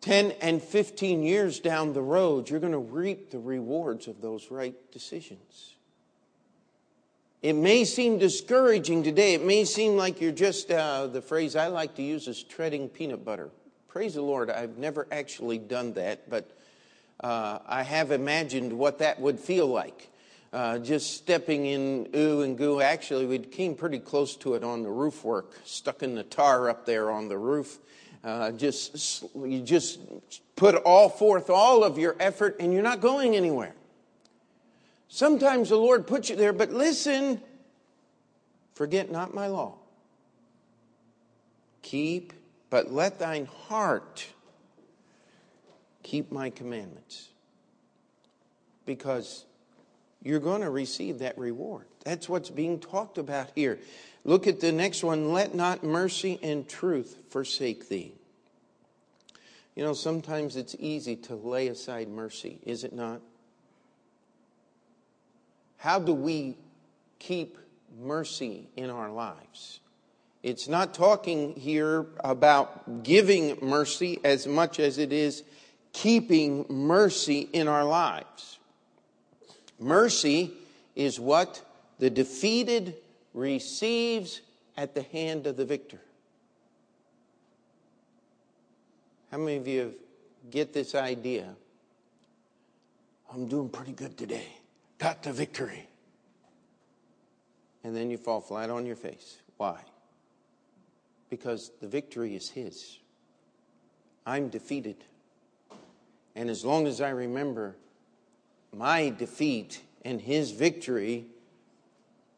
10 0.01 0.31
and 0.41 0.61
15 0.61 1.23
years 1.23 1.61
down 1.61 1.93
the 1.93 2.01
road, 2.01 2.49
you're 2.49 2.59
going 2.59 2.73
to 2.73 2.77
reap 2.77 3.31
the 3.31 3.39
rewards 3.39 4.07
of 4.07 4.21
those 4.21 4.51
right 4.51 4.75
decisions. 4.91 5.75
It 7.41 7.53
may 7.53 7.85
seem 7.85 8.17
discouraging 8.17 9.03
today. 9.03 9.33
It 9.33 9.45
may 9.45 9.63
seem 9.63 9.95
like 9.95 10.19
you're 10.19 10.33
just, 10.33 10.69
uh, 10.69 11.07
the 11.07 11.21
phrase 11.21 11.55
I 11.55 11.67
like 11.67 11.95
to 11.95 12.01
use 12.01 12.27
is 12.27 12.43
treading 12.43 12.89
peanut 12.89 13.23
butter 13.23 13.49
praise 13.89 14.13
the 14.13 14.21
Lord, 14.21 14.51
I've 14.51 14.77
never 14.77 15.07
actually 15.11 15.57
done 15.57 15.93
that, 15.93 16.29
but 16.29 16.51
uh, 17.21 17.57
I 17.65 17.81
have 17.81 18.11
imagined 18.11 18.71
what 18.71 18.99
that 18.99 19.19
would 19.19 19.39
feel 19.39 19.65
like. 19.65 20.09
Uh, 20.53 20.77
just 20.77 21.15
stepping 21.15 21.65
in 21.65 22.07
ooh 22.15 22.41
and 22.41 22.55
goo. 22.55 22.81
Actually, 22.81 23.25
we 23.25 23.39
came 23.39 23.75
pretty 23.75 23.99
close 23.99 24.35
to 24.37 24.53
it 24.53 24.63
on 24.63 24.83
the 24.83 24.89
roof 24.89 25.23
work, 25.23 25.53
stuck 25.63 26.03
in 26.03 26.13
the 26.13 26.23
tar 26.23 26.69
up 26.69 26.85
there 26.85 27.09
on 27.11 27.27
the 27.29 27.37
roof. 27.37 27.79
Uh, 28.23 28.51
just 28.51 29.25
you 29.35 29.61
just 29.61 29.99
put 30.55 30.75
all 30.75 31.09
forth 31.09 31.49
all 31.49 31.83
of 31.83 31.97
your 31.97 32.15
effort, 32.19 32.57
and 32.59 32.71
you're 32.71 32.83
not 32.83 33.01
going 33.01 33.35
anywhere. 33.35 33.73
Sometimes 35.07 35.69
the 35.69 35.77
Lord 35.77 36.05
puts 36.05 36.29
you 36.29 36.35
there, 36.35 36.53
but 36.53 36.71
listen, 36.71 37.41
forget 38.73 39.11
not 39.11 39.33
my 39.33 39.47
law. 39.47 39.75
Keep 41.81 42.33
but 42.69 42.91
let 42.91 43.19
thine 43.19 43.45
heart 43.67 44.27
keep 46.03 46.31
my 46.31 46.49
commandments. 46.49 47.29
Because 48.85 49.45
you're 50.23 50.39
going 50.39 50.61
to 50.61 50.69
receive 50.69 51.19
that 51.19 51.37
reward. 51.37 51.85
That's 52.03 52.27
what's 52.27 52.49
being 52.49 52.79
talked 52.79 53.17
about 53.17 53.49
here. 53.55 53.79
Look 54.23 54.47
at 54.47 54.59
the 54.59 54.71
next 54.71 55.03
one. 55.03 55.31
Let 55.31 55.55
not 55.55 55.83
mercy 55.83 56.39
and 56.41 56.67
truth 56.67 57.17
forsake 57.29 57.89
thee. 57.89 58.13
You 59.75 59.83
know, 59.85 59.93
sometimes 59.93 60.55
it's 60.55 60.75
easy 60.77 61.15
to 61.15 61.35
lay 61.35 61.67
aside 61.67 62.09
mercy, 62.09 62.59
is 62.65 62.83
it 62.83 62.91
not? 62.91 63.21
How 65.77 65.99
do 65.99 66.13
we 66.13 66.57
keep 67.19 67.57
mercy 67.97 68.67
in 68.75 68.89
our 68.89 69.09
lives? 69.09 69.79
It's 70.41 70.67
not 70.67 70.93
talking 70.93 71.53
here 71.55 72.05
about 72.23 73.03
giving 73.03 73.57
mercy 73.61 74.19
as 74.23 74.47
much 74.47 74.79
as 74.79 74.97
it 74.97 75.11
is 75.11 75.43
keeping 75.91 76.65
mercy 76.69 77.41
in 77.51 77.67
our 77.67 77.83
lives. 77.83 78.57
Mercy 79.79 80.53
is 80.95 81.19
what 81.19 81.61
the 81.99 82.09
defeated 82.09 82.95
receives 83.33 84.41
at 84.77 84.95
the 84.95 85.01
hand 85.03 85.45
of 85.45 85.57
the 85.57 85.65
victor. 85.65 85.99
How 89.31 89.37
many 89.37 89.57
of 89.57 89.67
you 89.67 89.93
get 90.49 90.73
this 90.73 90.95
idea? 90.95 91.53
I'm 93.31 93.47
doing 93.47 93.69
pretty 93.69 93.91
good 93.91 94.17
today. 94.17 94.47
Got 94.97 95.23
the 95.23 95.33
victory. 95.33 95.87
And 97.83 97.95
then 97.95 98.09
you 98.09 98.17
fall 98.17 98.41
flat 98.41 98.69
on 98.69 98.85
your 98.85 98.95
face. 98.95 99.37
Why? 99.57 99.79
Because 101.29 101.71
the 101.81 101.87
victory 101.87 102.35
is 102.35 102.49
His. 102.49 102.97
I'm 104.25 104.49
defeated. 104.49 104.97
And 106.35 106.49
as 106.49 106.63
long 106.63 106.87
as 106.87 107.01
I 107.01 107.09
remember 107.09 107.75
my 108.75 109.09
defeat 109.09 109.81
and 110.05 110.21
His 110.21 110.51
victory, 110.51 111.25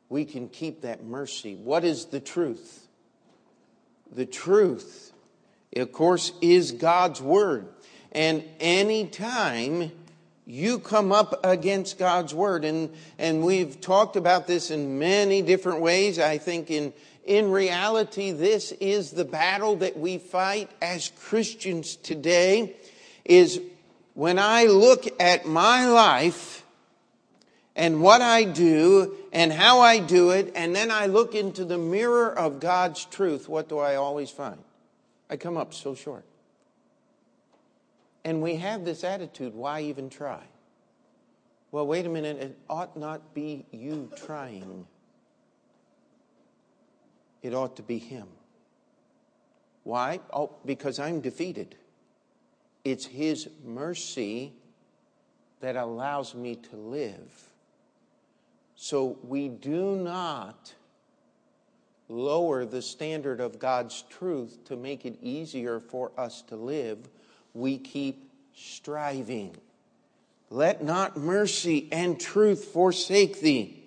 we 0.10 0.26
can 0.26 0.50
keep 0.50 0.82
that 0.82 1.04
mercy. 1.04 1.56
What 1.56 1.84
is 1.84 2.06
the 2.06 2.20
truth? 2.20 2.88
The 4.14 4.26
truth, 4.26 5.14
of 5.76 5.92
course, 5.92 6.34
is 6.42 6.72
God's 6.72 7.22
Word. 7.22 7.68
And 8.12 8.44
any 8.60 9.08
time 9.08 9.92
you 10.46 10.80
come 10.80 11.14
up 11.14 11.46
against 11.46 11.98
God's 11.98 12.34
Word, 12.34 12.66
and, 12.66 12.90
and 13.18 13.42
we've 13.44 13.80
talked 13.80 14.18
about 14.18 14.48
this 14.48 14.70
in 14.70 15.00
many 15.00 15.42
different 15.42 15.80
ways, 15.80 16.20
I 16.20 16.38
think 16.38 16.70
in, 16.70 16.92
in 17.26 17.52
reality, 17.52 18.32
this 18.32 18.72
is 18.74 19.12
the 19.12 19.26
battle 19.26 19.78
that 19.78 19.98
we 19.98 20.18
fight 20.18 20.70
as 20.82 21.12
Christians 21.20 21.96
today, 21.96 22.76
is 23.26 23.62
when 24.14 24.40
I 24.40 24.66
look 24.66 25.08
at 25.22 25.46
my 25.46 25.88
life, 25.88 26.62
and 27.76 28.02
what 28.02 28.22
I 28.22 28.44
do 28.44 29.16
and 29.32 29.52
how 29.52 29.80
I 29.80 30.00
do 30.00 30.32
it, 30.32 30.52
and 30.56 30.76
then 30.76 30.92
I 30.92 31.06
look 31.06 31.36
into 31.36 31.66
the 31.66 31.78
mirror 31.78 32.38
of 32.38 32.60
God's 32.60 33.06
truth, 33.06 33.48
what 33.48 33.70
do 33.70 33.80
I 33.80 33.96
always 33.96 34.30
find? 34.30 34.60
I 35.30 35.38
come 35.38 35.58
up 35.58 35.74
so 35.74 35.96
short. 35.96 36.26
And 38.24 38.42
we 38.42 38.58
have 38.58 38.86
this 38.86 39.04
attitude 39.04 39.56
why 39.56 39.82
even 39.82 40.10
try? 40.10 40.42
Well, 41.72 41.88
wait 41.88 42.06
a 42.06 42.10
minute, 42.10 42.38
it 42.38 42.58
ought 42.70 42.98
not 42.98 43.34
be 43.34 43.66
you 43.72 44.12
trying, 44.16 44.86
it 47.42 47.54
ought 47.54 47.76
to 47.78 47.84
be 47.84 47.98
Him. 47.98 48.28
Why? 49.84 50.20
Oh, 50.32 50.52
because 50.66 51.00
I'm 51.00 51.22
defeated. 51.22 51.76
It's 52.84 53.06
His 53.06 53.50
mercy 53.66 54.54
that 55.62 55.76
allows 55.76 56.36
me 56.36 56.56
to 56.56 56.76
live. 56.76 57.48
So 58.76 59.18
we 59.24 59.48
do 59.48 59.96
not 59.96 60.74
lower 62.10 62.66
the 62.66 62.82
standard 62.82 63.40
of 63.40 63.60
God's 63.60 64.04
truth 64.10 64.58
to 64.66 64.76
make 64.76 65.06
it 65.06 65.18
easier 65.22 65.80
for 65.80 66.12
us 66.18 66.42
to 66.44 66.56
live. 66.56 66.98
We 67.54 67.78
keep 67.78 68.30
striving. 68.56 69.56
Let 70.50 70.84
not 70.84 71.16
mercy 71.16 71.88
and 71.92 72.20
truth 72.20 72.66
forsake 72.66 73.40
thee. 73.40 73.81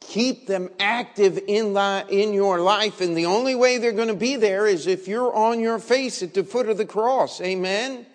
Keep 0.00 0.46
them 0.46 0.70
active 0.78 1.38
in, 1.48 1.74
li- 1.74 2.04
in 2.10 2.32
your 2.32 2.60
life, 2.60 3.00
and 3.00 3.16
the 3.16 3.26
only 3.26 3.54
way 3.54 3.78
they're 3.78 3.92
going 3.92 4.08
to 4.08 4.14
be 4.14 4.36
there 4.36 4.66
is 4.66 4.86
if 4.86 5.08
you're 5.08 5.34
on 5.34 5.60
your 5.60 5.78
face 5.78 6.22
at 6.22 6.34
the 6.34 6.44
foot 6.44 6.68
of 6.68 6.76
the 6.76 6.86
cross. 6.86 7.40
Amen? 7.40 8.06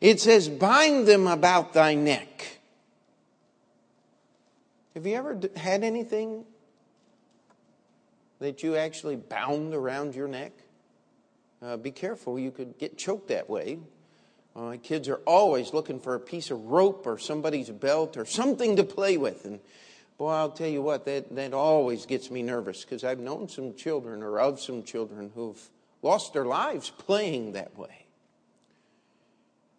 It 0.00 0.20
says, 0.20 0.48
bind 0.48 1.06
them 1.06 1.26
about 1.26 1.72
thy 1.72 1.94
neck. 1.94 2.58
Have 4.94 5.06
you 5.06 5.14
ever 5.14 5.38
had 5.56 5.84
anything 5.84 6.44
that 8.40 8.62
you 8.62 8.76
actually 8.76 9.16
bound 9.16 9.72
around 9.72 10.14
your 10.14 10.28
neck? 10.28 10.52
Uh, 11.62 11.76
be 11.76 11.90
careful, 11.90 12.38
you 12.38 12.50
could 12.50 12.78
get 12.78 12.98
choked 12.98 13.28
that 13.28 13.48
way. 13.48 13.78
Uh, 14.56 14.76
kids 14.82 15.08
are 15.08 15.20
always 15.26 15.72
looking 15.72 16.00
for 16.00 16.14
a 16.14 16.20
piece 16.20 16.50
of 16.50 16.60
rope 16.66 17.06
or 17.06 17.18
somebody's 17.18 17.70
belt 17.70 18.16
or 18.16 18.24
something 18.24 18.76
to 18.76 18.84
play 18.84 19.16
with. 19.16 19.44
And 19.44 19.60
boy, 20.20 20.32
I'll 20.32 20.50
tell 20.50 20.68
you 20.68 20.82
what, 20.82 21.06
that, 21.06 21.34
that 21.34 21.54
always 21.54 22.04
gets 22.04 22.30
me 22.30 22.42
nervous 22.42 22.84
because 22.84 23.04
I've 23.04 23.20
known 23.20 23.48
some 23.48 23.74
children 23.74 24.22
or 24.22 24.38
of 24.38 24.60
some 24.60 24.82
children 24.82 25.32
who've 25.34 25.70
lost 26.02 26.34
their 26.34 26.44
lives 26.44 26.90
playing 26.90 27.52
that 27.52 27.74
way. 27.78 28.04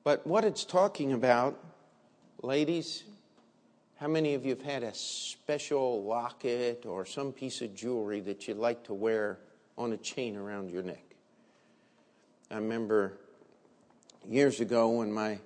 But 0.03 0.25
what 0.25 0.43
it's 0.43 0.65
talking 0.65 1.13
about, 1.13 1.63
ladies, 2.41 3.03
how 3.97 4.07
many 4.07 4.33
of 4.33 4.43
you 4.43 4.55
have 4.55 4.63
had 4.63 4.81
a 4.81 4.95
special 4.95 6.03
locket 6.05 6.87
or 6.87 7.05
some 7.05 7.33
piece 7.33 7.61
of 7.61 7.75
jewelry 7.75 8.19
that 8.21 8.47
you'd 8.47 8.57
like 8.57 8.83
to 8.85 8.95
wear 8.95 9.37
on 9.77 9.93
a 9.93 9.97
chain 9.97 10.35
around 10.35 10.71
your 10.71 10.81
neck? 10.81 11.05
I 12.49 12.55
remember 12.55 13.13
years 14.27 14.59
ago 14.59 14.89
when 14.89 15.11
my 15.13 15.37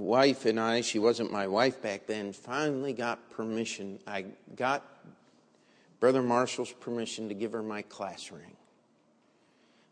wife 0.00 0.46
and 0.46 0.58
I, 0.58 0.80
she 0.80 0.98
wasn't 0.98 1.30
my 1.30 1.46
wife 1.46 1.82
back 1.82 2.06
then, 2.06 2.32
finally 2.32 2.92
got 2.92 3.30
permission. 3.30 3.98
I 4.06 4.24
got 4.56 4.82
Brother 6.00 6.22
Marshall's 6.22 6.72
permission 6.72 7.28
to 7.28 7.34
give 7.34 7.52
her 7.52 7.62
my 7.62 7.82
class 7.82 8.30
ring. 8.32 8.56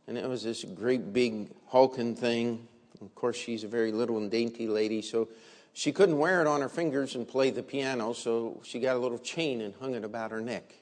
And 0.06 0.16
it 0.16 0.26
was 0.26 0.42
this 0.42 0.64
great 0.64 1.12
big 1.12 1.50
hulking 1.66 2.16
thing. 2.16 2.66
Of 3.02 3.14
course, 3.14 3.36
she's 3.36 3.62
a 3.62 3.68
very 3.68 3.92
little 3.92 4.16
and 4.16 4.30
dainty 4.30 4.66
lady, 4.66 5.02
so 5.02 5.28
she 5.74 5.92
couldn't 5.92 6.18
wear 6.18 6.40
it 6.40 6.46
on 6.46 6.62
her 6.62 6.68
fingers 6.70 7.14
and 7.14 7.28
play 7.28 7.50
the 7.50 7.62
piano, 7.62 8.14
so 8.14 8.60
she 8.64 8.80
got 8.80 8.96
a 8.96 8.98
little 8.98 9.18
chain 9.18 9.60
and 9.60 9.74
hung 9.78 9.94
it 9.94 10.04
about 10.04 10.30
her 10.30 10.40
neck. 10.40 10.74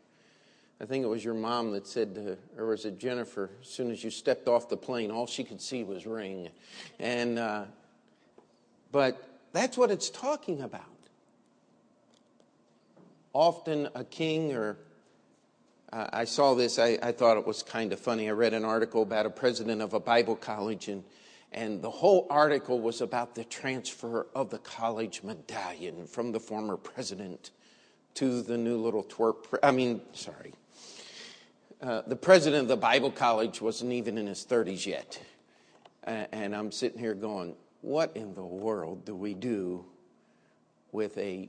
I 0.80 0.84
think 0.84 1.04
it 1.04 1.08
was 1.08 1.24
your 1.24 1.34
mom 1.34 1.72
that 1.72 1.86
said 1.86 2.14
to 2.14 2.38
or 2.56 2.66
was 2.66 2.84
it 2.84 2.98
Jennifer, 2.98 3.50
as 3.60 3.68
soon 3.68 3.90
as 3.90 4.04
you 4.04 4.10
stepped 4.10 4.46
off 4.46 4.68
the 4.68 4.76
plane, 4.76 5.10
all 5.10 5.26
she 5.26 5.42
could 5.42 5.60
see 5.60 5.82
was 5.82 6.06
ring. 6.06 6.48
And, 7.00 7.38
uh, 7.38 7.64
but 8.92 9.22
that's 9.52 9.76
what 9.76 9.90
it's 9.90 10.10
talking 10.10 10.60
about. 10.62 10.82
Often 13.32 13.88
a 13.94 14.04
king 14.04 14.54
or 14.54 14.78
uh, 15.92 16.08
I 16.12 16.24
saw 16.24 16.54
this, 16.54 16.78
I, 16.78 16.98
I 17.02 17.12
thought 17.12 17.36
it 17.36 17.46
was 17.46 17.62
kind 17.62 17.92
of 17.92 18.00
funny. 18.00 18.28
I 18.28 18.32
read 18.32 18.54
an 18.54 18.64
article 18.64 19.02
about 19.02 19.24
a 19.24 19.30
president 19.30 19.80
of 19.80 19.94
a 19.94 20.00
Bible 20.00 20.34
college, 20.34 20.88
and 20.88 21.04
and 21.52 21.80
the 21.80 21.90
whole 21.90 22.26
article 22.28 22.80
was 22.80 23.00
about 23.00 23.34
the 23.34 23.44
transfer 23.44 24.26
of 24.34 24.50
the 24.50 24.58
college 24.58 25.22
medallion 25.22 26.06
from 26.06 26.32
the 26.32 26.40
former 26.40 26.76
president 26.76 27.50
to 28.14 28.42
the 28.42 28.58
new 28.58 28.76
little 28.76 29.04
twerp. 29.04 29.58
I 29.62 29.70
mean, 29.70 30.00
sorry. 30.12 30.52
Uh, 31.80 32.02
the 32.06 32.16
president 32.16 32.62
of 32.62 32.68
the 32.68 32.76
Bible 32.76 33.10
college 33.10 33.60
wasn't 33.60 33.92
even 33.92 34.18
in 34.18 34.26
his 34.26 34.44
30s 34.44 34.86
yet. 34.86 35.20
And 36.04 36.54
I'm 36.54 36.72
sitting 36.72 36.98
here 36.98 37.14
going, 37.14 37.54
what 37.86 38.16
in 38.16 38.34
the 38.34 38.44
world 38.44 39.04
do 39.04 39.14
we 39.14 39.32
do 39.32 39.84
with 40.90 41.16
a 41.18 41.48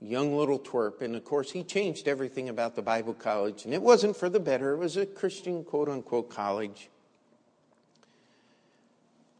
young 0.00 0.36
little 0.36 0.58
twerp? 0.58 1.02
And 1.02 1.16
of 1.16 1.24
course, 1.24 1.50
he 1.50 1.64
changed 1.64 2.06
everything 2.06 2.48
about 2.48 2.76
the 2.76 2.82
Bible 2.82 3.14
college. 3.14 3.64
And 3.64 3.74
it 3.74 3.82
wasn't 3.82 4.16
for 4.16 4.28
the 4.28 4.38
better, 4.38 4.74
it 4.74 4.78
was 4.78 4.96
a 4.96 5.04
Christian 5.04 5.64
quote 5.64 5.88
unquote 5.88 6.30
college. 6.30 6.88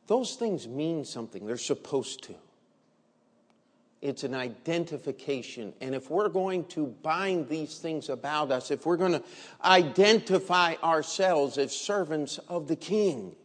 Those 0.08 0.34
things 0.34 0.66
mean 0.66 1.04
something, 1.04 1.46
they're 1.46 1.56
supposed 1.56 2.24
to. 2.24 2.34
It's 4.00 4.24
an 4.24 4.34
identification. 4.34 5.72
And 5.80 5.94
if 5.94 6.10
we're 6.10 6.28
going 6.28 6.64
to 6.70 6.88
bind 6.88 7.48
these 7.48 7.78
things 7.78 8.08
about 8.08 8.50
us, 8.50 8.72
if 8.72 8.84
we're 8.84 8.96
going 8.96 9.12
to 9.12 9.22
identify 9.62 10.74
ourselves 10.82 11.56
as 11.56 11.70
servants 11.70 12.38
of 12.48 12.66
the 12.66 12.74
King, 12.74 13.36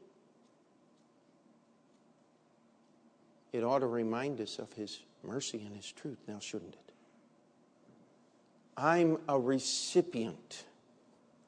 it 3.57 3.63
ought 3.63 3.79
to 3.79 3.87
remind 3.87 4.39
us 4.39 4.59
of 4.59 4.71
His 4.73 4.99
mercy 5.23 5.63
and 5.65 5.75
His 5.75 5.91
truth, 5.91 6.19
now 6.27 6.39
shouldn't 6.39 6.73
it? 6.73 6.93
I'm 8.77 9.17
a 9.27 9.39
recipient 9.39 10.63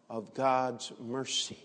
of 0.09 0.33
God's 0.33 0.91
mercy. 0.99 1.59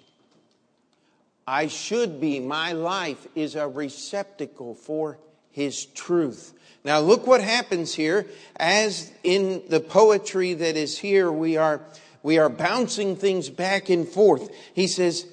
I 1.47 1.69
should 1.69 2.21
be, 2.21 2.41
my 2.41 2.73
life 2.73 3.27
is 3.35 3.55
a 3.55 3.69
receptacle 3.69 4.75
for 4.75 5.19
his 5.51 5.87
truth. 5.87 6.53
Now 6.85 7.01
look 7.01 7.27
what 7.27 7.41
happens 7.41 7.95
here. 7.95 8.27
As 8.57 9.11
in 9.23 9.63
the 9.69 9.81
poetry 9.81 10.55
that 10.55 10.77
is 10.77 10.99
here, 10.99 11.31
we 11.31 11.57
are, 11.57 11.81
we 12.23 12.39
are 12.39 12.49
bouncing 12.49 13.17
things 13.17 13.51
back 13.51 13.89
and 13.89 14.07
forth. 14.07 14.51
He 14.75 14.87
says, 14.87 15.27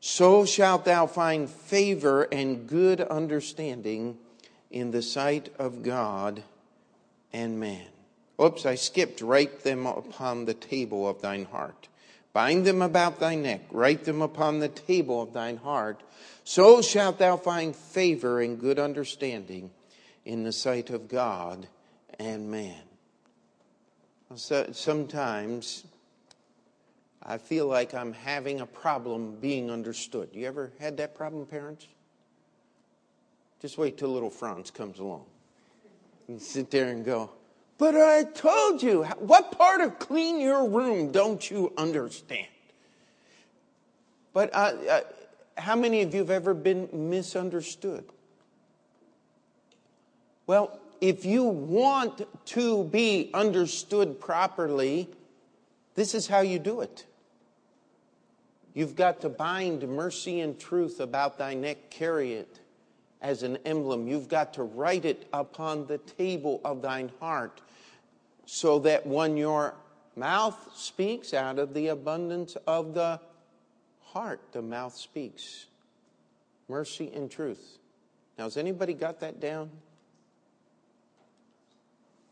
so 0.00 0.46
shalt 0.46 0.84
thou 0.84 1.06
find 1.06 1.48
favor 1.50 2.22
and 2.32 2.66
good 2.66 3.00
understanding 3.00 4.18
in 4.70 4.90
the 4.90 5.02
sight 5.02 5.52
of 5.58 5.82
God 5.82 6.42
and 7.32 7.58
man. 7.58 7.86
Oops, 8.40 8.64
I 8.64 8.74
skipped. 8.74 9.20
Write 9.20 9.64
them 9.64 9.86
upon 9.86 10.44
the 10.44 10.54
table 10.54 11.08
of 11.08 11.20
thine 11.20 11.44
heart. 11.44 11.88
Bind 12.32 12.64
them 12.64 12.80
about 12.80 13.18
thy 13.18 13.34
neck. 13.34 13.62
Write 13.70 14.04
them 14.04 14.22
upon 14.22 14.60
the 14.60 14.68
table 14.68 15.20
of 15.20 15.32
thine 15.32 15.56
heart. 15.56 16.00
So 16.44 16.80
shalt 16.80 17.18
thou 17.18 17.36
find 17.36 17.74
favor 17.74 18.40
and 18.40 18.58
good 18.58 18.78
understanding 18.78 19.70
in 20.24 20.44
the 20.44 20.52
sight 20.52 20.90
of 20.90 21.08
God 21.08 21.66
and 22.18 22.50
man. 22.50 22.82
So, 24.36 24.68
sometimes 24.72 25.84
I 27.22 27.38
feel 27.38 27.66
like 27.66 27.94
I'm 27.94 28.12
having 28.12 28.60
a 28.60 28.66
problem 28.66 29.36
being 29.40 29.70
understood. 29.70 30.28
You 30.32 30.46
ever 30.46 30.72
had 30.78 30.98
that 30.98 31.16
problem, 31.16 31.46
parents? 31.46 31.88
Just 33.60 33.76
wait 33.76 33.98
till 33.98 34.08
little 34.08 34.30
Franz 34.30 34.70
comes 34.70 34.98
along. 34.98 35.24
and 36.28 36.40
sit 36.40 36.70
there 36.70 36.88
and 36.88 37.04
go, 37.04 37.30
But 37.76 37.94
I 37.94 38.24
told 38.24 38.82
you, 38.82 39.04
what 39.18 39.56
part 39.56 39.80
of 39.82 39.98
clean 39.98 40.40
your 40.40 40.68
room 40.68 41.12
don't 41.12 41.48
you 41.50 41.72
understand? 41.76 42.46
But 44.32 44.54
uh, 44.54 44.72
uh, 44.88 45.00
how 45.58 45.76
many 45.76 46.02
of 46.02 46.14
you 46.14 46.20
have 46.20 46.30
ever 46.30 46.54
been 46.54 46.88
misunderstood? 46.92 48.04
Well, 50.46 50.78
if 51.00 51.24
you 51.24 51.44
want 51.44 52.26
to 52.46 52.84
be 52.84 53.30
understood 53.34 54.20
properly, 54.20 55.08
this 55.96 56.14
is 56.14 56.28
how 56.28 56.40
you 56.40 56.58
do 56.58 56.80
it. 56.80 57.04
You've 58.72 58.94
got 58.94 59.20
to 59.22 59.28
bind 59.28 59.86
mercy 59.88 60.40
and 60.40 60.58
truth 60.58 61.00
about 61.00 61.38
thy 61.38 61.54
neck, 61.54 61.90
carry 61.90 62.34
it 62.34 62.59
as 63.22 63.42
an 63.42 63.58
emblem. 63.64 64.06
You've 64.06 64.28
got 64.28 64.54
to 64.54 64.62
write 64.62 65.04
it 65.04 65.28
upon 65.32 65.86
the 65.86 65.98
table 65.98 66.60
of 66.64 66.82
thine 66.82 67.10
heart, 67.20 67.60
so 68.46 68.78
that 68.80 69.06
when 69.06 69.36
your 69.36 69.74
mouth 70.16 70.58
speaks 70.74 71.34
out 71.34 71.58
of 71.58 71.74
the 71.74 71.88
abundance 71.88 72.56
of 72.66 72.94
the 72.94 73.20
heart, 74.02 74.40
the 74.52 74.62
mouth 74.62 74.96
speaks. 74.96 75.66
Mercy 76.68 77.10
and 77.14 77.30
truth. 77.30 77.78
Now, 78.38 78.44
has 78.44 78.56
anybody 78.56 78.94
got 78.94 79.20
that 79.20 79.40
down? 79.40 79.70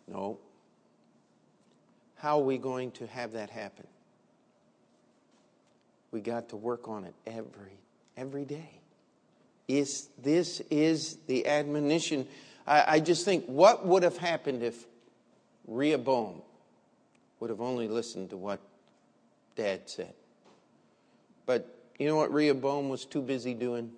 No. 0.07 0.38
How 2.16 2.40
are 2.40 2.45
we 2.45 2.59
going 2.59 2.90
to 2.92 3.07
have 3.07 3.33
that 3.33 3.50
happen? 3.50 3.87
We 6.11 6.21
got 6.21 6.49
to 6.50 6.57
work 6.57 6.88
on 6.88 7.04
it 7.04 7.14
every 7.26 7.78
every 8.16 8.45
day. 8.45 8.71
Is 9.68 10.08
this 10.20 10.60
is 10.70 11.18
the 11.26 11.46
admonition? 11.46 12.26
I, 12.66 12.84
I 12.87 13.00
just 13.00 13.25
think 13.25 13.44
what 13.46 13.87
would 13.87 14.02
have 14.02 14.16
happened 14.16 14.62
if 14.62 14.87
Rehoboam 15.66 16.42
would 17.38 17.50
have 17.50 17.60
only 17.60 17.87
listened 17.87 18.30
to 18.30 18.37
what 18.37 18.60
Dad 19.54 19.82
said. 19.87 20.14
But 21.46 21.72
you 21.98 22.06
know 22.08 22.16
what 22.16 22.32
Rehoboam 22.32 22.88
was 22.88 23.04
too 23.04 23.22
busy 23.22 23.54
doing? 23.54 23.92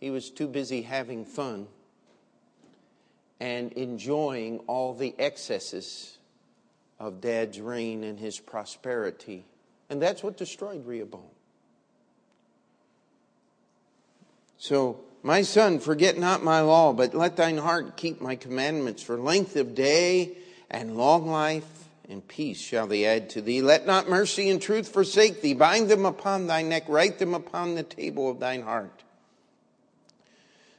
He 0.00 0.10
was 0.10 0.30
too 0.30 0.48
busy 0.48 0.82
having 0.82 1.24
fun 1.24 1.68
and 3.40 3.72
enjoying 3.72 4.58
all 4.66 4.94
the 4.94 5.14
excesses 5.18 6.18
of 6.98 7.20
Dad's 7.20 7.60
reign 7.60 8.04
and 8.04 8.18
his 8.18 8.38
prosperity 8.38 9.46
and 9.90 10.00
that's 10.00 10.22
what 10.22 10.36
destroyed 10.36 10.86
Rehoboam. 10.86 11.22
So, 14.64 14.98
my 15.22 15.42
son, 15.42 15.78
forget 15.78 16.16
not 16.16 16.42
my 16.42 16.62
law, 16.62 16.94
but 16.94 17.12
let 17.12 17.36
thine 17.36 17.58
heart 17.58 17.98
keep 17.98 18.22
my 18.22 18.34
commandments. 18.34 19.02
For 19.02 19.18
length 19.18 19.56
of 19.56 19.74
day 19.74 20.38
and 20.70 20.96
long 20.96 21.26
life 21.26 21.84
and 22.08 22.26
peace 22.26 22.62
shall 22.62 22.86
they 22.86 23.04
add 23.04 23.28
to 23.28 23.42
thee. 23.42 23.60
Let 23.60 23.84
not 23.84 24.08
mercy 24.08 24.48
and 24.48 24.62
truth 24.62 24.88
forsake 24.88 25.42
thee. 25.42 25.52
Bind 25.52 25.90
them 25.90 26.06
upon 26.06 26.46
thy 26.46 26.62
neck, 26.62 26.84
write 26.88 27.18
them 27.18 27.34
upon 27.34 27.74
the 27.74 27.82
table 27.82 28.30
of 28.30 28.40
thine 28.40 28.62
heart. 28.62 29.02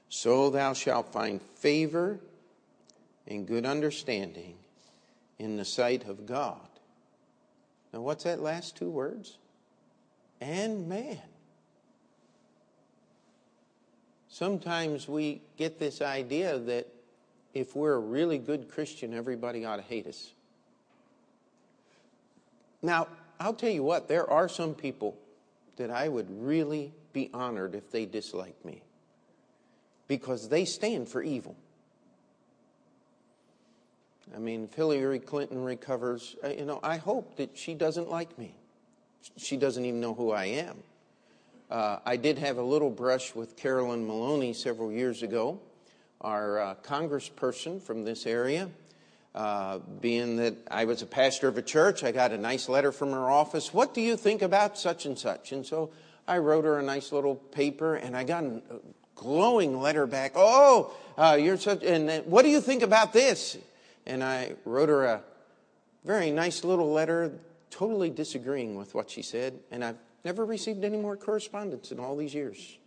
So 0.10 0.50
thou 0.50 0.74
shalt 0.74 1.14
find 1.14 1.40
favor 1.54 2.20
and 3.28 3.48
good 3.48 3.68
understanding 3.68 4.56
in 5.38 5.58
the 5.58 5.66
sight 5.66 6.08
of 6.08 6.26
God 6.26 6.58
now, 7.94 8.02
what's 8.02 8.26
that 8.26 8.42
last 8.42 8.76
two 8.76 8.90
words? 8.90 9.38
And 10.42 10.90
man. 10.90 11.22
Sometimes 14.36 15.08
we 15.08 15.40
get 15.56 15.80
this 15.80 16.02
idea 16.02 16.60
that 16.60 16.88
if 17.54 17.74
we're 17.74 17.94
a 17.94 18.00
really 18.00 18.38
good 18.38 18.70
Christian, 18.70 19.14
everybody 19.14 19.64
ought 19.64 19.78
to 19.78 19.82
hate 19.82 20.08
us. 20.08 20.34
Now, 22.82 23.08
I'll 23.40 23.54
tell 23.54 23.70
you 23.70 23.82
what, 23.82 24.10
there 24.10 24.30
are 24.30 24.50
some 24.50 24.76
people 24.76 25.18
that 25.78 25.90
I 25.90 26.10
would 26.10 26.28
really 26.30 26.92
be 27.14 27.30
honored 27.34 27.76
if 27.76 27.90
they 27.92 28.06
disliked 28.06 28.66
me 28.66 28.82
because 30.10 30.50
they 30.50 30.66
stand 30.66 31.08
for 31.08 31.24
evil. 31.24 31.56
I 34.36 34.40
mean, 34.40 34.66
if 34.66 34.74
Hillary 34.74 35.20
Clinton 35.20 35.64
recovers, 35.64 36.36
uh, 36.44 36.50
you 36.50 36.66
know, 36.66 36.82
I 36.84 36.98
hope 36.98 37.38
that 37.38 37.58
she 37.58 37.74
doesn't 37.74 38.10
like 38.10 38.38
me. 38.38 38.54
She 39.38 39.56
doesn't 39.56 39.86
even 39.86 40.02
know 40.02 40.14
who 40.14 40.32
I 40.32 40.48
am. 40.48 40.84
Uh, 41.76 42.00
I 42.06 42.16
did 42.16 42.38
have 42.38 42.58
a 42.58 42.62
little 42.62 42.90
brush 42.90 43.36
with 43.36 43.58
Carolyn 43.58 44.08
Maloney 44.08 44.54
several 44.54 44.94
years 44.94 45.24
ago, 45.24 45.60
our 46.22 46.58
uh, 46.58 46.76
congressperson 46.76 47.82
from 47.82 48.06
this 48.06 48.26
area. 48.26 48.70
Uh, 49.36 49.80
being 50.00 50.38
that 50.38 50.56
I 50.72 50.86
was 50.86 51.02
a 51.02 51.06
pastor 51.06 51.50
of 51.50 51.58
a 51.58 51.62
church, 51.62 52.02
I 52.02 52.14
got 52.14 52.32
a 52.32 52.38
nice 52.38 52.70
letter 52.70 52.94
from 52.94 53.12
her 53.12 53.30
office. 53.30 53.74
What 53.74 53.94
do 53.94 54.00
you 54.00 54.16
think 54.16 54.42
about 54.42 54.78
such 54.78 55.06
and 55.06 55.20
such? 55.20 55.52
And 55.52 55.66
so 55.66 55.92
I 56.26 56.38
wrote 56.38 56.64
her 56.64 56.80
a 56.80 56.82
nice 56.82 57.12
little 57.12 57.36
paper, 57.36 57.96
and 57.96 58.16
I 58.16 58.24
got 58.24 58.46
a 58.46 58.62
glowing 59.16 59.82
letter 59.82 60.08
back. 60.08 60.32
Oh, 60.34 60.94
uh, 61.18 61.38
you're 61.38 61.58
such, 61.58 61.84
and 61.84 62.24
what 62.26 62.44
do 62.44 62.52
you 62.52 62.62
think 62.62 62.84
about 62.84 63.12
this? 63.12 63.58
and 64.06 64.24
I 64.24 64.54
wrote 64.64 64.88
her 64.88 65.04
a 65.04 65.22
very 66.06 66.32
nice 66.32 66.64
little 66.64 66.94
letter, 66.94 67.34
totally 67.70 68.12
disagreeing 68.12 68.76
with 68.78 68.96
what 68.96 69.10
she 69.10 69.22
said, 69.22 69.60
and 69.72 69.84
I've 69.84 69.98
never 70.26 70.44
received 70.44 70.84
any 70.84 70.98
more 70.98 71.16
correspondence 71.16 71.92
in 71.92 72.00
all 72.00 72.18
these 72.18 72.34
years. 72.34 72.78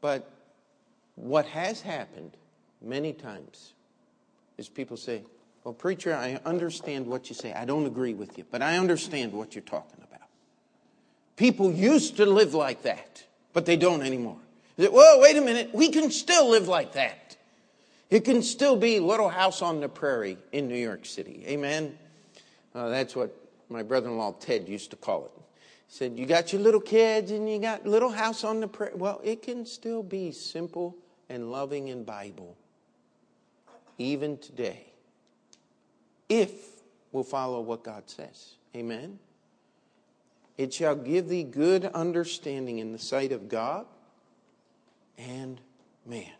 But 0.00 0.28
what 1.16 1.46
has 1.46 1.82
happened 1.82 2.32
many 2.80 3.12
times 3.12 3.74
is 4.56 4.68
people 4.68 4.96
say, 4.96 5.22
Well, 5.64 5.74
preacher, 5.74 6.14
I 6.14 6.40
understand 6.46 7.06
what 7.06 7.28
you 7.28 7.34
say. 7.34 7.52
I 7.52 7.66
don't 7.66 7.86
agree 7.86 8.14
with 8.14 8.38
you, 8.38 8.44
but 8.50 8.62
I 8.62 8.78
understand 8.78 9.32
what 9.32 9.54
you're 9.54 9.62
talking 9.62 10.02
about. 10.02 10.28
People 11.36 11.70
used 11.70 12.16
to 12.16 12.26
live 12.26 12.54
like 12.54 12.82
that, 12.82 13.24
but 13.52 13.66
they 13.66 13.76
don't 13.76 14.02
anymore. 14.02 14.38
well 14.78 15.20
wait 15.20 15.36
a 15.36 15.42
minute. 15.42 15.70
We 15.74 15.90
can 15.90 16.10
still 16.10 16.48
live 16.50 16.68
like 16.68 16.92
that. 16.92 17.36
It 18.08 18.24
can 18.24 18.42
still 18.42 18.76
be 18.76 19.00
Little 19.00 19.28
House 19.28 19.60
on 19.60 19.80
the 19.80 19.88
Prairie 19.88 20.38
in 20.52 20.68
New 20.68 20.76
York 20.76 21.04
City. 21.04 21.44
Amen. 21.48 21.98
Uh, 22.76 22.90
that's 22.90 23.16
what 23.16 23.34
my 23.70 23.82
brother-in-law 23.82 24.32
Ted 24.38 24.68
used 24.68 24.90
to 24.90 24.96
call 24.96 25.24
it. 25.24 25.32
He 25.34 25.96
said, 25.96 26.18
"You 26.18 26.26
got 26.26 26.52
your 26.52 26.60
little 26.60 26.80
kids 26.80 27.30
and 27.30 27.48
you 27.48 27.58
got 27.58 27.86
Little 27.86 28.10
House 28.10 28.44
on 28.44 28.60
the 28.60 28.68
Prairie." 28.68 28.94
Well, 28.94 29.18
it 29.24 29.40
can 29.40 29.64
still 29.64 30.02
be 30.02 30.30
simple 30.30 30.94
and 31.30 31.50
loving 31.50 31.88
and 31.88 32.04
Bible, 32.04 32.54
even 33.96 34.36
today, 34.36 34.92
if 36.28 36.82
we'll 37.12 37.24
follow 37.24 37.62
what 37.62 37.82
God 37.82 38.02
says. 38.10 38.56
Amen. 38.76 39.18
It 40.58 40.74
shall 40.74 40.96
give 40.96 41.28
thee 41.28 41.44
good 41.44 41.86
understanding 41.86 42.78
in 42.78 42.92
the 42.92 42.98
sight 42.98 43.32
of 43.32 43.48
God 43.48 43.86
and 45.16 45.60
man. 46.04 46.32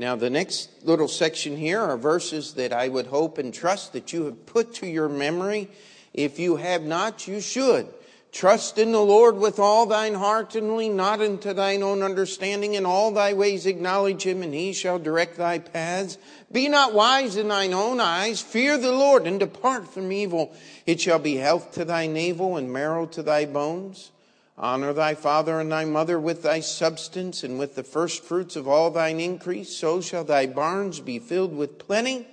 Now, 0.00 0.16
the 0.16 0.30
next 0.30 0.70
little 0.82 1.08
section 1.08 1.58
here 1.58 1.78
are 1.78 1.98
verses 1.98 2.54
that 2.54 2.72
I 2.72 2.88
would 2.88 3.08
hope 3.08 3.36
and 3.36 3.52
trust 3.52 3.92
that 3.92 4.14
you 4.14 4.24
have 4.24 4.46
put 4.46 4.72
to 4.76 4.86
your 4.86 5.10
memory. 5.10 5.68
If 6.14 6.38
you 6.38 6.56
have 6.56 6.82
not, 6.82 7.28
you 7.28 7.42
should. 7.42 7.86
Trust 8.32 8.78
in 8.78 8.92
the 8.92 9.02
Lord 9.02 9.36
with 9.36 9.58
all 9.58 9.84
thine 9.84 10.14
heart 10.14 10.54
and 10.54 10.74
lean 10.74 10.96
not 10.96 11.20
into 11.20 11.52
thine 11.52 11.82
own 11.82 12.02
understanding. 12.02 12.72
In 12.72 12.86
all 12.86 13.12
thy 13.12 13.34
ways 13.34 13.66
acknowledge 13.66 14.22
him 14.22 14.42
and 14.42 14.54
he 14.54 14.72
shall 14.72 14.98
direct 14.98 15.36
thy 15.36 15.58
paths. 15.58 16.16
Be 16.50 16.66
not 16.66 16.94
wise 16.94 17.36
in 17.36 17.48
thine 17.48 17.74
own 17.74 18.00
eyes. 18.00 18.40
Fear 18.40 18.78
the 18.78 18.92
Lord 18.92 19.26
and 19.26 19.38
depart 19.38 19.86
from 19.86 20.12
evil. 20.12 20.54
It 20.86 20.98
shall 20.98 21.18
be 21.18 21.36
health 21.36 21.72
to 21.72 21.84
thy 21.84 22.06
navel 22.06 22.56
and 22.56 22.72
marrow 22.72 23.04
to 23.04 23.22
thy 23.22 23.44
bones. 23.44 24.12
Honor 24.62 24.92
thy 24.92 25.14
father 25.14 25.58
and 25.58 25.72
thy 25.72 25.86
mother 25.86 26.20
with 26.20 26.42
thy 26.42 26.60
substance 26.60 27.42
and 27.42 27.58
with 27.58 27.76
the 27.76 27.82
firstfruits 27.82 28.56
of 28.56 28.68
all 28.68 28.90
thine 28.90 29.18
increase. 29.18 29.74
So 29.74 30.02
shall 30.02 30.22
thy 30.22 30.44
barns 30.46 31.00
be 31.00 31.18
filled 31.18 31.56
with 31.56 31.78
plenty, 31.78 32.28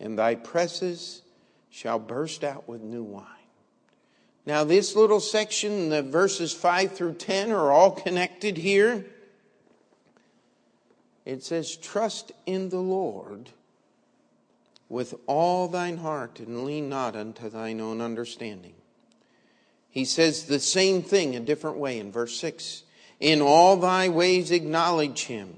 and 0.00 0.18
thy 0.18 0.34
presses 0.34 1.20
shall 1.68 1.98
burst 1.98 2.42
out 2.42 2.66
with 2.66 2.80
new 2.80 3.02
wine. 3.02 3.26
Now, 4.46 4.64
this 4.64 4.96
little 4.96 5.20
section, 5.20 5.90
the 5.90 6.02
verses 6.02 6.54
5 6.54 6.92
through 6.92 7.14
10, 7.14 7.52
are 7.52 7.70
all 7.70 7.90
connected 7.90 8.56
here. 8.56 9.04
It 11.26 11.44
says, 11.44 11.76
Trust 11.76 12.32
in 12.46 12.70
the 12.70 12.80
Lord 12.80 13.50
with 14.88 15.14
all 15.26 15.68
thine 15.68 15.98
heart, 15.98 16.40
and 16.40 16.64
lean 16.64 16.88
not 16.88 17.14
unto 17.14 17.50
thine 17.50 17.78
own 17.78 18.00
understanding. 18.00 18.74
He 19.92 20.06
says 20.06 20.44
the 20.46 20.58
same 20.58 21.02
thing 21.02 21.36
a 21.36 21.40
different 21.40 21.76
way 21.76 21.98
in 21.98 22.10
verse 22.10 22.34
6. 22.40 22.82
In 23.20 23.42
all 23.42 23.76
thy 23.76 24.08
ways 24.08 24.50
acknowledge 24.50 25.24
him, 25.24 25.54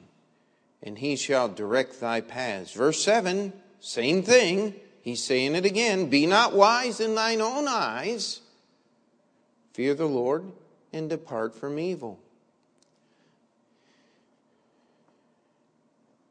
and 0.83 0.99
he 0.99 1.15
shall 1.15 1.49
direct 1.49 2.01
thy 2.01 2.21
paths. 2.21 2.73
Verse 2.73 3.03
7, 3.03 3.53
same 3.81 4.25
thing. 4.25 4.75
He's 5.03 5.23
saying 5.23 5.55
it 5.55 5.65
again. 5.65 6.11
Be 6.11 6.27
not 6.27 6.53
wise 6.53 6.99
in 6.99 7.15
thine 7.15 7.41
own 7.41 7.69
eyes. 7.69 8.41
Fear 9.73 9.95
the 9.95 10.09
Lord 10.09 10.51
and 10.93 11.09
depart 11.09 11.55
from 11.55 11.79
evil. 11.79 12.19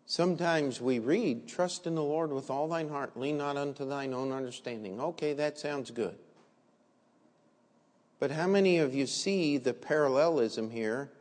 Sometimes 0.05 0.81
we 0.81 0.99
read, 0.99 1.47
Trust 1.47 1.87
in 1.87 1.95
the 1.95 2.03
Lord 2.03 2.33
with 2.33 2.49
all 2.49 2.67
thine 2.67 2.89
heart, 2.89 3.15
lean 3.15 3.37
not 3.37 3.55
unto 3.55 3.87
thine 3.87 4.13
own 4.13 4.33
understanding. 4.33 4.99
Okay, 4.99 5.33
that 5.33 5.57
sounds 5.57 5.89
good. 5.89 6.15
But 8.23 8.31
how 8.31 8.47
many 8.47 8.77
of 8.77 8.95
you 8.95 9.05
see 9.05 9.57
the 9.57 9.73
parallelism 9.73 10.71
here? 10.71 11.11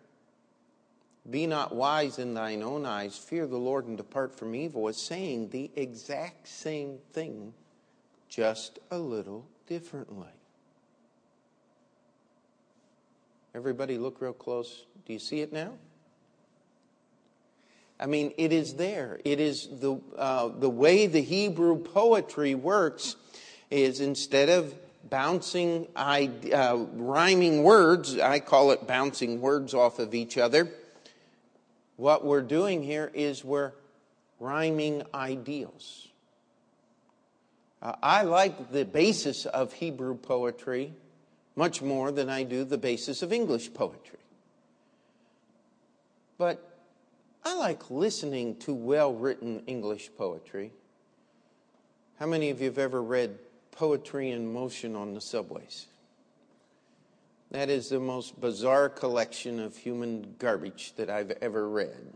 Be 1.28 1.48
not 1.48 1.74
wise 1.74 2.20
in 2.20 2.32
thine 2.32 2.62
own 2.62 2.86
eyes, 2.86 3.18
fear 3.18 3.48
the 3.48 3.56
Lord 3.56 3.88
and 3.88 3.96
depart 3.96 4.38
from 4.38 4.54
evil, 4.54 4.86
is 4.86 4.98
saying 4.98 5.48
the 5.48 5.68
exact 5.74 6.46
same 6.46 6.98
thing, 7.12 7.54
just 8.28 8.78
a 8.92 9.00
little 9.00 9.44
differently. 9.66 10.30
Everybody 13.52 13.98
look 13.98 14.20
real 14.20 14.32
close. 14.32 14.86
Do 15.04 15.12
you 15.12 15.18
see 15.18 15.40
it 15.40 15.52
now? 15.52 15.72
I 17.98 18.06
mean, 18.06 18.32
it 18.38 18.52
is 18.52 18.74
there. 18.74 19.18
It 19.24 19.40
is 19.40 19.66
the, 19.80 20.00
uh, 20.16 20.50
the 20.56 20.70
way 20.70 21.08
the 21.08 21.22
Hebrew 21.22 21.82
poetry 21.82 22.54
works 22.54 23.16
is 23.72 24.00
instead 24.00 24.48
of 24.48 24.72
bouncing, 25.08 25.86
uh, 25.96 26.76
rhyming 26.94 27.62
words. 27.62 28.18
I 28.18 28.40
call 28.40 28.70
it 28.70 28.86
bouncing 28.86 29.40
words 29.40 29.74
off 29.74 29.98
of 29.98 30.14
each 30.14 30.38
other. 30.38 30.70
What 31.96 32.24
we're 32.24 32.42
doing 32.42 32.82
here 32.82 33.10
is 33.12 33.44
we're 33.44 33.72
rhyming 34.40 35.02
ideals. 35.14 36.08
Uh, 37.80 37.94
I 38.02 38.22
like 38.22 38.70
the 38.70 38.84
basis 38.84 39.46
of 39.46 39.72
Hebrew 39.72 40.16
poetry 40.16 40.94
much 41.56 41.82
more 41.82 42.10
than 42.10 42.30
I 42.30 42.44
do 42.44 42.64
the 42.64 42.78
basis 42.78 43.22
of 43.22 43.32
English 43.32 43.74
poetry. 43.74 44.18
But 46.38 46.72
I 47.44 47.54
like 47.54 47.90
listening 47.90 48.56
to 48.60 48.72
well 48.72 49.12
written 49.12 49.62
English 49.66 50.10
poetry. 50.16 50.72
How 52.18 52.26
many 52.26 52.50
of 52.50 52.60
you 52.60 52.66
have 52.66 52.78
ever 52.78 53.02
read 53.02 53.38
poetry 53.72 54.30
in 54.30 54.52
motion 54.52 54.94
on 54.94 55.14
the 55.14 55.20
subways. 55.20 55.86
That 57.50 57.68
is 57.68 57.88
the 57.90 58.00
most 58.00 58.40
bizarre 58.40 58.88
collection 58.88 59.60
of 59.60 59.76
human 59.76 60.36
garbage 60.38 60.94
that 60.96 61.10
I've 61.10 61.32
ever 61.42 61.68
read. 61.68 62.14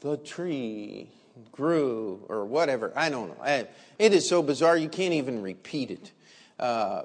The 0.00 0.16
tree 0.16 1.10
grew, 1.52 2.24
or 2.28 2.44
whatever. 2.44 2.92
I 2.96 3.10
don't 3.10 3.36
know. 3.36 3.66
It 3.98 4.12
is 4.12 4.28
so 4.28 4.42
bizarre 4.42 4.76
you 4.76 4.88
can't 4.88 5.14
even 5.14 5.42
repeat 5.42 5.90
it. 5.90 6.12
Uh, 6.58 7.02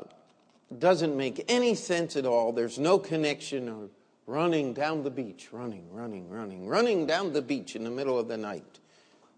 doesn't 0.79 1.15
make 1.15 1.43
any 1.47 1.75
sense 1.75 2.15
at 2.15 2.25
all. 2.25 2.51
There's 2.51 2.79
no 2.79 2.97
connection 2.97 3.69
of 3.69 3.89
running 4.25 4.73
down 4.73 5.03
the 5.03 5.11
beach, 5.11 5.49
running, 5.51 5.85
running, 5.91 6.29
running, 6.29 6.67
running 6.67 7.05
down 7.05 7.33
the 7.33 7.41
beach 7.41 7.75
in 7.75 7.83
the 7.83 7.91
middle 7.91 8.17
of 8.17 8.27
the 8.27 8.37
night. 8.37 8.79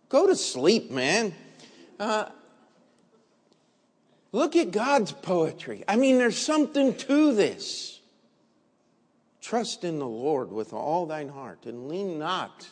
Go 0.09 0.27
to 0.27 0.35
sleep, 0.35 0.91
man. 0.91 1.33
Uh, 1.99 2.25
Look 4.35 4.57
at 4.57 4.71
God's 4.71 5.13
poetry. 5.13 5.85
I 5.87 5.95
mean, 5.95 6.17
there's 6.17 6.37
something 6.37 6.93
to 6.93 7.33
this. 7.33 8.01
Trust 9.39 9.85
in 9.85 9.97
the 9.97 10.05
Lord 10.05 10.51
with 10.51 10.73
all 10.73 11.05
thine 11.05 11.29
heart 11.29 11.65
and 11.65 11.87
lean 11.87 12.19
not 12.19 12.67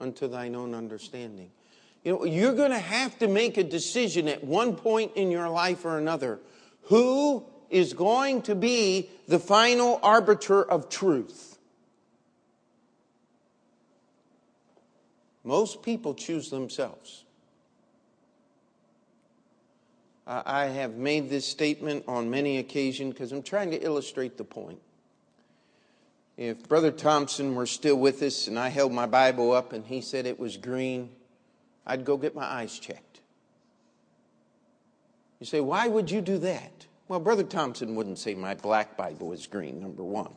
unto 0.00 0.28
thine 0.28 0.54
own 0.54 0.72
understanding. 0.72 1.50
You 2.04 2.12
know, 2.12 2.24
you're 2.24 2.54
going 2.54 2.70
to 2.70 2.78
have 2.78 3.18
to 3.18 3.26
make 3.26 3.56
a 3.56 3.64
decision 3.64 4.28
at 4.28 4.44
one 4.44 4.76
point 4.76 5.10
in 5.16 5.32
your 5.32 5.48
life 5.48 5.84
or 5.84 5.98
another. 5.98 6.38
Who 6.82 7.44
is 7.70 7.92
going 7.92 8.42
to 8.42 8.54
be 8.54 9.10
the 9.26 9.40
final 9.40 9.98
arbiter 10.00 10.62
of 10.62 10.90
truth? 10.90 11.58
Most 15.42 15.82
people 15.82 16.14
choose 16.14 16.50
themselves. 16.50 17.23
Uh, 20.26 20.42
I 20.46 20.66
have 20.66 20.96
made 20.96 21.28
this 21.28 21.46
statement 21.46 22.04
on 22.08 22.30
many 22.30 22.58
occasions 22.58 23.12
because 23.12 23.30
I'm 23.32 23.42
trying 23.42 23.70
to 23.72 23.78
illustrate 23.78 24.38
the 24.38 24.44
point. 24.44 24.80
If 26.36 26.66
Brother 26.68 26.90
Thompson 26.90 27.54
were 27.54 27.66
still 27.66 27.96
with 27.96 28.22
us 28.22 28.48
and 28.48 28.58
I 28.58 28.68
held 28.68 28.92
my 28.92 29.06
Bible 29.06 29.52
up 29.52 29.72
and 29.72 29.84
he 29.84 30.00
said 30.00 30.26
it 30.26 30.38
was 30.38 30.56
green, 30.56 31.10
I'd 31.86 32.04
go 32.04 32.16
get 32.16 32.34
my 32.34 32.44
eyes 32.44 32.78
checked. 32.78 33.20
You 35.40 35.46
say, 35.46 35.60
why 35.60 35.86
would 35.86 36.10
you 36.10 36.22
do 36.22 36.38
that? 36.38 36.86
Well, 37.06 37.20
Brother 37.20 37.44
Thompson 37.44 37.94
wouldn't 37.94 38.18
say 38.18 38.34
my 38.34 38.54
black 38.54 38.96
Bible 38.96 39.32
is 39.32 39.46
green, 39.46 39.80
number 39.80 40.02
one. 40.02 40.32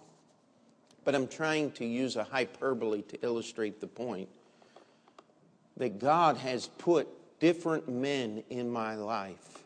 But 1.06 1.16
I'm 1.16 1.28
trying 1.28 1.72
to 1.72 1.86
use 1.86 2.18
a 2.18 2.26
hyperbole 2.26 3.04
to 3.04 3.18
illustrate 3.22 3.80
the 3.80 3.88
point 3.88 4.28
that 5.78 5.98
God 5.98 6.36
has 6.38 6.68
put 6.68 7.08
different 7.40 7.88
men 7.88 8.44
in 8.50 8.70
my 8.70 8.96
life 8.96 9.64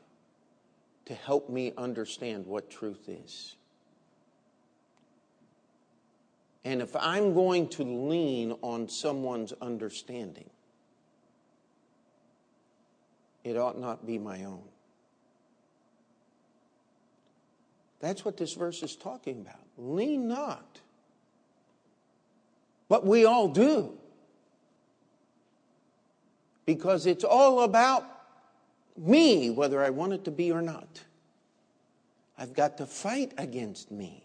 to 1.06 1.14
help 1.14 1.50
me 1.50 1.74
understand 1.78 2.46
what 2.46 2.70
truth 2.70 3.08
is. 3.08 3.56
And 6.64 6.82
if 6.82 6.96
I'm 6.96 7.34
going 7.34 7.70
to 7.70 7.84
lean 7.84 8.54
on 8.62 8.88
someone's 8.88 9.54
understanding, 9.62 10.50
it 13.44 13.58
ought 13.58 13.80
not 13.80 14.06
be 14.06 14.20
my 14.20 14.44
own. 14.44 14.62
That's 18.00 18.24
what 18.26 18.38
this 18.38 18.54
verse 18.54 18.84
is 18.84 18.96
talking 18.96 19.42
about. 19.42 19.60
Lean 19.78 20.28
not. 20.28 20.80
But 22.90 23.06
we 23.06 23.26
all 23.26 23.48
do. 23.48 23.94
Because 26.66 27.06
it's 27.06 27.24
all 27.24 27.62
about 27.62 28.11
me, 28.98 29.50
whether 29.50 29.84
I 29.84 29.90
want 29.90 30.14
it 30.14 30.26
to 30.26 30.32
be 30.32 30.52
or 30.52 30.62
not. 30.62 31.02
I've 32.38 32.54
got 32.54 32.78
to 32.78 32.86
fight 32.86 33.34
against 33.38 33.92
me. 33.92 34.24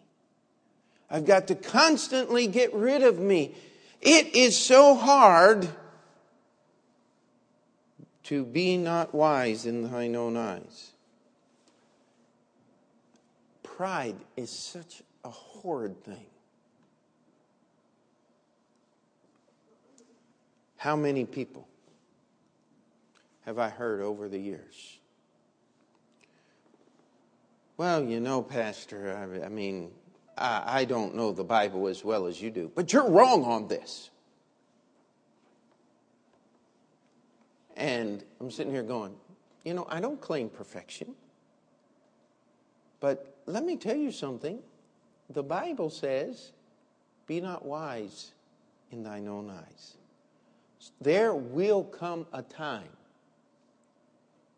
I've 1.11 1.27
got 1.27 1.49
to 1.49 1.55
constantly 1.55 2.47
get 2.47 2.73
rid 2.75 3.03
of 3.03 3.19
me. 3.19 3.55
It 4.01 4.35
is 4.35 4.59
so 4.59 4.95
hard 4.95 5.69
to 8.25 8.45
be 8.45 8.77
not 8.77 9.15
wise 9.15 9.67
in 9.67 9.91
thine 9.91 10.17
own 10.17 10.37
eyes. 10.37 10.93
Pride 13.63 14.17
is 14.37 14.51
such 14.51 15.03
a 15.25 15.31
horrid 15.31 16.03
thing. 16.03 16.27
How 20.77 20.97
many 20.97 21.25
people 21.25 21.69
have 23.47 23.59
I 23.59 23.69
heard 23.69 24.01
over 24.01 24.29
the 24.29 24.39
years? 24.39 24.99
Well, 27.77 28.03
you 28.03 28.21
know, 28.21 28.43
Pastor, 28.43 29.17
I, 29.17 29.47
I 29.47 29.49
mean, 29.49 29.93
I, 30.37 30.81
I 30.81 30.85
don't 30.85 31.15
know 31.15 31.33
the 31.33 31.45
Bible 31.45 31.87
as 31.87 32.05
well 32.05 32.27
as 32.27 32.43
you 32.43 32.51
do, 32.51 32.71
but 32.75 32.93
you're 32.93 33.09
wrong 33.09 33.45
on 33.45 33.69
this. 33.69 34.11
And 37.77 38.25
I'm 38.41 38.51
sitting 38.51 38.73
here 38.73 38.83
going, 38.83 39.15
you 39.65 39.75
know, 39.75 39.87
I 39.89 40.01
don't 40.01 40.21
claim 40.21 40.49
perfection. 40.49 41.15
But 43.01 43.37
let 43.47 43.65
me 43.65 43.77
tell 43.77 43.97
you 43.97 44.11
something. 44.11 44.59
The 45.31 45.43
Bible 45.43 45.91
says, 45.91 46.53
be 47.27 47.41
not 47.41 47.65
wise 47.65 48.33
in 48.91 49.03
thine 49.03 49.29
own 49.29 49.51
eyes. 49.51 49.97
There 51.01 51.35
will 51.35 51.85
come 51.85 52.27
a 52.33 52.43
time 52.43 52.89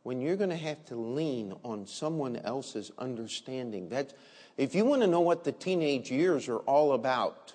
when 0.09 0.23
you're 0.23 0.37
going 0.37 0.49
to 0.49 0.57
have 0.57 0.83
to 0.87 0.97
lean 0.97 1.53
on 1.65 1.87
someone 1.87 2.35
else's 2.37 2.91
understanding. 2.99 3.91
That's, 3.91 4.15
if 4.57 4.75
you 4.75 4.87
want 4.87 5.03
to 5.03 5.07
know 5.07 5.21
what 5.21 5.45
the 5.45 5.53
teenage 5.53 6.11
years 6.11 6.49
are 6.49 6.61
all 6.61 6.95
about, 6.95 7.53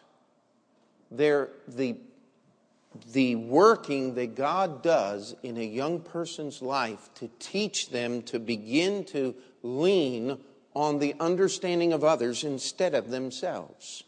they're 1.10 1.50
the, 1.68 1.96
the 3.12 3.38
working 3.38 4.14
that 4.14 4.36
God 4.36 4.84
does 4.84 5.36
in 5.42 5.58
a 5.58 5.64
young 5.64 6.00
person's 6.00 6.62
life 6.62 7.10
to 7.16 7.32
teach 7.40 7.90
them 7.90 8.22
to 8.22 8.38
begin 8.38 9.04
to 9.06 9.34
lean 9.64 10.38
on 10.76 11.00
the 11.00 11.16
understanding 11.20 11.92
of 11.92 12.04
others 12.04 12.44
instead 12.44 12.94
of 12.94 13.10
themselves. 13.10 14.04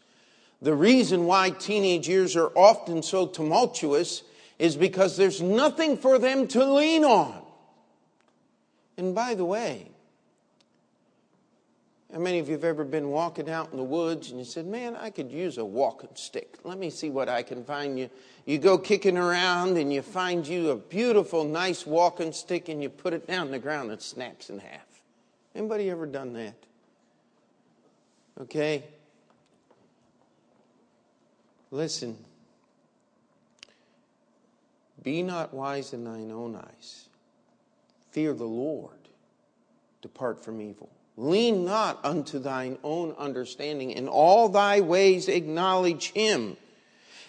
The 0.62 0.72
reason 0.76 1.24
why 1.24 1.50
teenage 1.50 2.08
years 2.08 2.36
are 2.36 2.52
often 2.54 3.02
so 3.02 3.26
tumultuous 3.26 4.22
is 4.60 4.76
because 4.76 5.16
there's 5.16 5.42
nothing 5.42 5.96
for 5.96 6.20
them 6.20 6.46
to 6.46 6.64
lean 6.64 7.04
on. 7.04 7.42
And 8.96 9.14
by 9.14 9.34
the 9.34 9.44
way, 9.44 9.90
how 12.12 12.20
many 12.20 12.38
of 12.38 12.48
you 12.48 12.54
have 12.54 12.64
ever 12.64 12.84
been 12.84 13.10
walking 13.10 13.50
out 13.50 13.70
in 13.72 13.76
the 13.76 13.84
woods 13.84 14.30
and 14.30 14.38
you 14.38 14.44
said, 14.44 14.66
Man, 14.66 14.96
I 14.96 15.10
could 15.10 15.30
use 15.30 15.58
a 15.58 15.64
walking 15.64 16.08
stick. 16.14 16.56
Let 16.64 16.78
me 16.78 16.88
see 16.88 17.10
what 17.10 17.28
I 17.28 17.42
can 17.42 17.64
find 17.64 17.98
you. 17.98 18.08
You 18.44 18.58
go 18.58 18.78
kicking 18.78 19.18
around 19.18 19.76
and 19.76 19.92
you 19.92 20.02
find 20.02 20.46
you 20.46 20.70
a 20.70 20.76
beautiful, 20.76 21.44
nice 21.44 21.84
walking 21.84 22.32
stick 22.32 22.68
and 22.68 22.82
you 22.82 22.88
put 22.88 23.12
it 23.12 23.26
down 23.26 23.50
the 23.50 23.58
ground 23.58 23.90
and 23.90 23.98
it 23.98 24.02
snaps 24.02 24.50
in 24.50 24.60
half. 24.60 24.86
Anybody 25.54 25.90
ever 25.90 26.06
done 26.06 26.32
that? 26.34 26.54
Okay? 28.40 28.84
Listen. 31.70 32.16
Be 35.02 35.22
not 35.22 35.52
wise 35.52 35.92
in 35.92 36.04
thine 36.04 36.30
own 36.30 36.56
eyes. 36.56 37.05
Fear 38.16 38.32
the 38.32 38.44
Lord. 38.44 38.96
Depart 40.00 40.42
from 40.42 40.62
evil. 40.62 40.88
Lean 41.18 41.66
not 41.66 42.02
unto 42.02 42.38
thine 42.38 42.78
own 42.82 43.14
understanding. 43.18 43.90
In 43.90 44.08
all 44.08 44.48
thy 44.48 44.80
ways 44.80 45.28
acknowledge 45.28 46.12
him, 46.12 46.56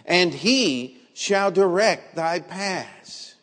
and 0.05 0.33
he 0.33 0.95
shall 1.13 1.51
direct 1.51 2.15
thy 2.15 2.39
paths. 2.39 3.35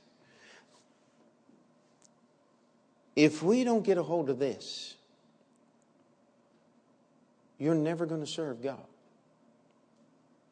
If 3.15 3.43
we 3.43 3.63
don't 3.63 3.85
get 3.85 3.99
a 3.99 4.03
hold 4.03 4.31
of 4.31 4.39
this, 4.39 4.95
you're 7.59 7.75
never 7.75 8.07
going 8.07 8.23
to 8.23 8.27
serve 8.27 8.63
God. 8.63 8.87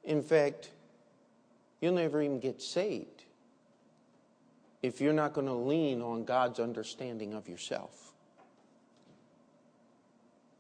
In 0.05 0.23
fact, 0.23 0.69
you'll 1.81 1.95
never 1.95 2.21
even 2.21 2.39
get 2.39 2.61
saved 2.61 3.22
if 4.83 5.01
you're 5.01 5.13
not 5.13 5.33
going 5.33 5.47
to 5.47 5.53
lean 5.53 6.03
on 6.03 6.25
God's 6.25 6.59
understanding 6.61 7.35
of 7.35 7.49
yourself 7.49 8.13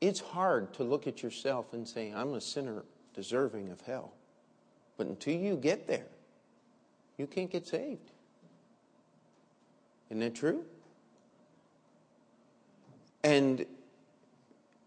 it's 0.02 0.18
hard 0.18 0.74
to 0.74 0.82
look 0.82 1.06
at 1.06 1.22
yourself 1.22 1.72
and 1.72 1.86
say, 1.86 2.12
I'm 2.12 2.34
a 2.34 2.40
sinner 2.40 2.82
deserving 3.14 3.70
of 3.70 3.80
hell. 3.82 4.12
But 4.96 5.06
until 5.06 5.36
you 5.36 5.56
get 5.56 5.86
there, 5.86 6.08
you 7.16 7.28
can't 7.28 7.48
get 7.48 7.68
saved. 7.68 8.10
Isn't 10.10 10.18
that 10.18 10.34
true? 10.34 10.64
And 13.22 13.64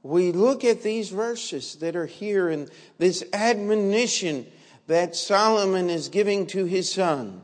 we 0.04 0.34
look 0.34 0.66
at 0.66 0.84
these 0.84 1.08
verses 1.10 1.76
that 1.76 1.96
are 1.96 2.06
here 2.06 2.50
and 2.50 2.70
this 2.98 3.24
admonition 3.32 4.46
that 4.88 5.16
Solomon 5.16 5.90
is 5.90 6.10
giving 6.10 6.46
to 6.48 6.66
his 6.66 6.92
son. 6.92 7.42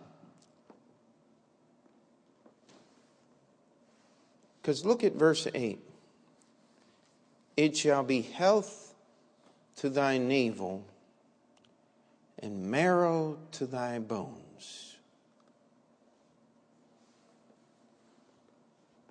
Because 4.62 4.86
look 4.86 5.04
at 5.04 5.14
verse 5.14 5.48
8. 5.54 5.80
It 7.58 7.76
shall 7.76 8.04
be 8.04 8.22
health 8.22 8.94
to 9.78 9.90
thy 9.90 10.18
navel 10.18 10.84
and 12.40 12.70
marrow 12.70 13.38
to 13.54 13.66
thy 13.66 14.00
bones. 14.00 14.96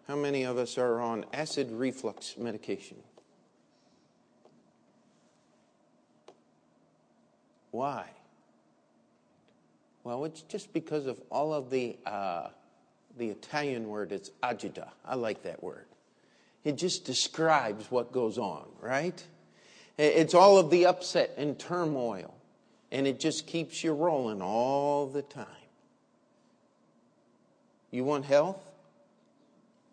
How 0.06 0.16
many 0.16 0.42
of 0.42 0.58
us 0.58 0.76
are 0.78 1.00
on 1.00 1.24
acid 1.32 1.70
reflux 1.70 2.36
medication? 2.36 2.96
Why? 7.70 8.06
Well, 10.02 10.24
it's 10.24 10.42
just 10.42 10.72
because 10.72 11.06
of 11.06 11.20
all 11.30 11.54
of 11.54 11.70
the 11.70 11.96
uh, 12.06 12.48
the 13.20 13.28
Italian 13.28 13.88
word. 13.88 14.10
It's 14.10 14.30
agita. 14.42 14.88
I 15.06 15.14
like 15.14 15.44
that 15.44 15.62
word. 15.62 15.84
It 16.64 16.76
just 16.76 17.04
describes 17.04 17.90
what 17.90 18.10
goes 18.10 18.38
on, 18.38 18.64
right? 18.80 19.22
It's 19.96 20.34
all 20.34 20.58
of 20.58 20.70
the 20.70 20.86
upset 20.86 21.34
and 21.36 21.58
turmoil, 21.58 22.34
and 22.90 23.06
it 23.06 23.20
just 23.20 23.46
keeps 23.46 23.84
you 23.84 23.92
rolling 23.92 24.42
all 24.42 25.06
the 25.06 25.22
time. 25.22 25.46
You 27.90 28.04
want 28.04 28.24
health 28.24 28.62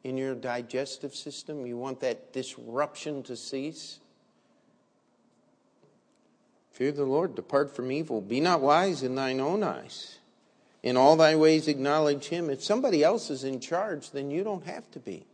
in 0.04 0.18
your 0.18 0.34
digestive 0.34 1.14
system? 1.14 1.66
You 1.66 1.78
want 1.78 2.00
that 2.00 2.32
disruption 2.32 3.24
to 3.24 3.36
cease? 3.36 4.00
Fear 6.72 6.94
the 6.94 7.06
Lord, 7.06 7.36
depart 7.36 7.76
from 7.76 7.92
evil. 7.92 8.22
Be 8.22 8.40
not 8.40 8.62
wise 8.62 9.04
in 9.04 9.16
thine 9.16 9.40
own 9.40 9.64
eyes. 9.64 10.20
In 10.84 10.96
all 10.96 11.16
thy 11.16 11.36
ways 11.36 11.68
acknowledge 11.68 12.28
him. 12.28 12.50
If 12.50 12.64
somebody 12.64 13.04
else 13.04 13.30
is 13.30 13.44
in 13.44 13.60
charge, 13.60 14.12
then 14.12 14.32
you 14.32 14.44
don't 14.44 14.66
have 14.66 14.90
to 14.92 15.00
be. 15.00 15.26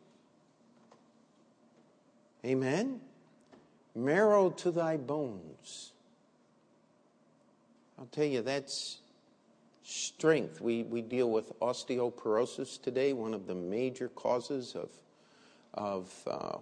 Amen? 2.46 3.00
Marrow 3.96 4.50
to 4.50 4.72
thy 4.72 4.98
bones. 4.98 5.92
I'll 8.00 8.06
tell 8.08 8.26
you, 8.26 8.42
that's 8.42 8.98
strength. 9.84 10.60
We, 10.60 10.84
we 10.84 11.02
deal 11.02 11.30
with 11.30 11.58
osteoporosis 11.60 12.82
today, 12.82 13.14
one 13.14 13.34
of 13.34 13.48
the 13.48 13.56
major 13.56 14.10
causes 14.10 14.76
of, 14.76 14.90
of 15.74 16.12
uh, 16.28 16.58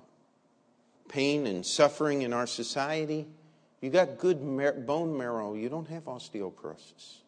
pain 1.07 1.47
and 1.47 1.65
suffering 1.65 2.23
in 2.23 2.33
our 2.33 2.47
society. 2.47 3.27
You 3.79 3.89
got 3.89 4.17
good 4.17 4.41
bone 4.85 5.17
marrow, 5.17 5.55
you 5.55 5.69
don't 5.69 5.87
have 5.87 6.05
osteoporosis. 6.05 7.21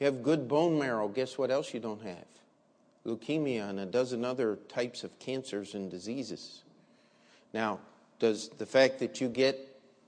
You 0.00 0.06
have 0.06 0.22
good 0.22 0.48
bone 0.48 0.78
marrow, 0.78 1.08
guess 1.08 1.36
what 1.36 1.50
else 1.50 1.74
you 1.74 1.80
don't 1.80 2.02
have? 2.02 2.24
Leukemia 3.06 3.68
and 3.68 3.78
a 3.78 3.86
dozen 3.86 4.24
other 4.24 4.56
types 4.68 5.04
of 5.04 5.18
cancers 5.18 5.74
and 5.74 5.90
diseases. 5.90 6.62
Now, 7.52 7.80
does 8.18 8.48
the 8.48 8.66
fact 8.66 8.98
that 9.00 9.20
you 9.20 9.28
get 9.28 9.66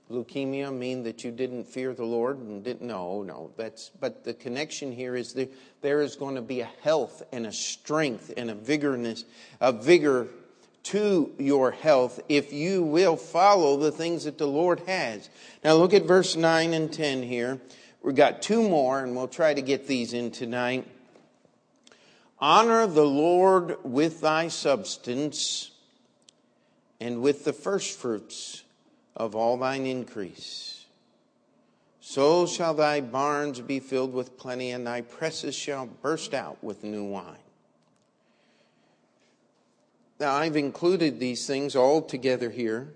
leukemia 0.09 0.73
mean 0.75 1.03
that 1.03 1.23
you 1.23 1.31
didn't 1.31 1.65
fear 1.65 1.93
the 1.93 2.05
Lord 2.05 2.39
and 2.39 2.63
didn't? 2.63 2.87
No, 2.87 3.21
no. 3.21 3.51
That's 3.55 3.91
but 3.99 4.23
the 4.23 4.33
connection 4.33 4.91
here 4.91 5.15
is 5.15 5.33
that 5.33 5.53
there 5.81 6.01
is 6.01 6.15
going 6.15 6.35
to 6.35 6.41
be 6.41 6.61
a 6.61 6.69
health 6.81 7.21
and 7.31 7.45
a 7.45 7.51
strength 7.51 8.33
and 8.35 8.49
a 8.49 8.55
vigorness, 8.55 9.25
a 9.61 9.71
vigor 9.71 10.27
to 10.83 11.31
your 11.37 11.71
health 11.71 12.19
if 12.29 12.51
you 12.51 12.83
will 12.83 13.15
follow 13.15 13.77
the 13.77 13.91
things 13.91 14.25
that 14.25 14.37
the 14.37 14.47
Lord 14.47 14.81
has. 14.81 15.29
Now 15.63 15.73
look 15.75 15.93
at 15.93 16.03
verse 16.03 16.35
9 16.35 16.73
and 16.73 16.91
10 16.91 17.23
here. 17.23 17.59
We've 18.03 18.13
got 18.13 18.41
two 18.41 18.61
more, 18.61 19.01
and 19.01 19.15
we'll 19.15 19.29
try 19.29 19.53
to 19.53 19.61
get 19.61 19.87
these 19.87 20.13
in 20.13 20.29
tonight. 20.29 20.85
Honor 22.37 22.85
the 22.85 23.05
Lord 23.05 23.77
with 23.83 24.19
thy 24.19 24.49
substance 24.49 25.71
and 26.99 27.21
with 27.21 27.45
the 27.45 27.53
firstfruits 27.53 28.63
of 29.15 29.35
all 29.35 29.55
thine 29.57 29.85
increase. 29.85 30.85
So 32.01 32.45
shall 32.45 32.73
thy 32.73 32.99
barns 32.99 33.61
be 33.61 33.79
filled 33.79 34.13
with 34.13 34.37
plenty, 34.37 34.71
and 34.71 34.85
thy 34.85 34.99
presses 34.99 35.55
shall 35.55 35.85
burst 35.85 36.33
out 36.33 36.61
with 36.61 36.83
new 36.83 37.05
wine. 37.05 37.37
Now, 40.19 40.35
I've 40.35 40.57
included 40.57 41.19
these 41.19 41.47
things 41.47 41.75
all 41.75 42.01
together 42.01 42.49
here 42.49 42.93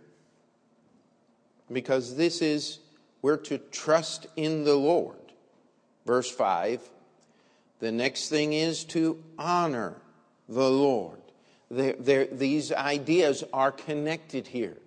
because 1.72 2.17
this 2.17 2.41
is, 2.41 2.80
we're 3.28 3.36
to 3.36 3.58
trust 3.58 4.26
in 4.38 4.63
the 4.63 4.78
Lord. 4.78 5.18
Verse 6.06 6.32
5. 6.32 6.80
The 7.82 7.92
next 7.92 8.30
thing 8.30 8.54
is 8.54 8.86
to 8.86 9.22
honor 9.38 10.02
the 10.48 10.70
Lord. 10.70 11.20
They're, 11.70 11.96
they're, 12.00 12.28
these 12.28 12.72
ideas 12.72 13.44
are 13.52 13.74
connected 13.74 14.48
here. 14.48 14.78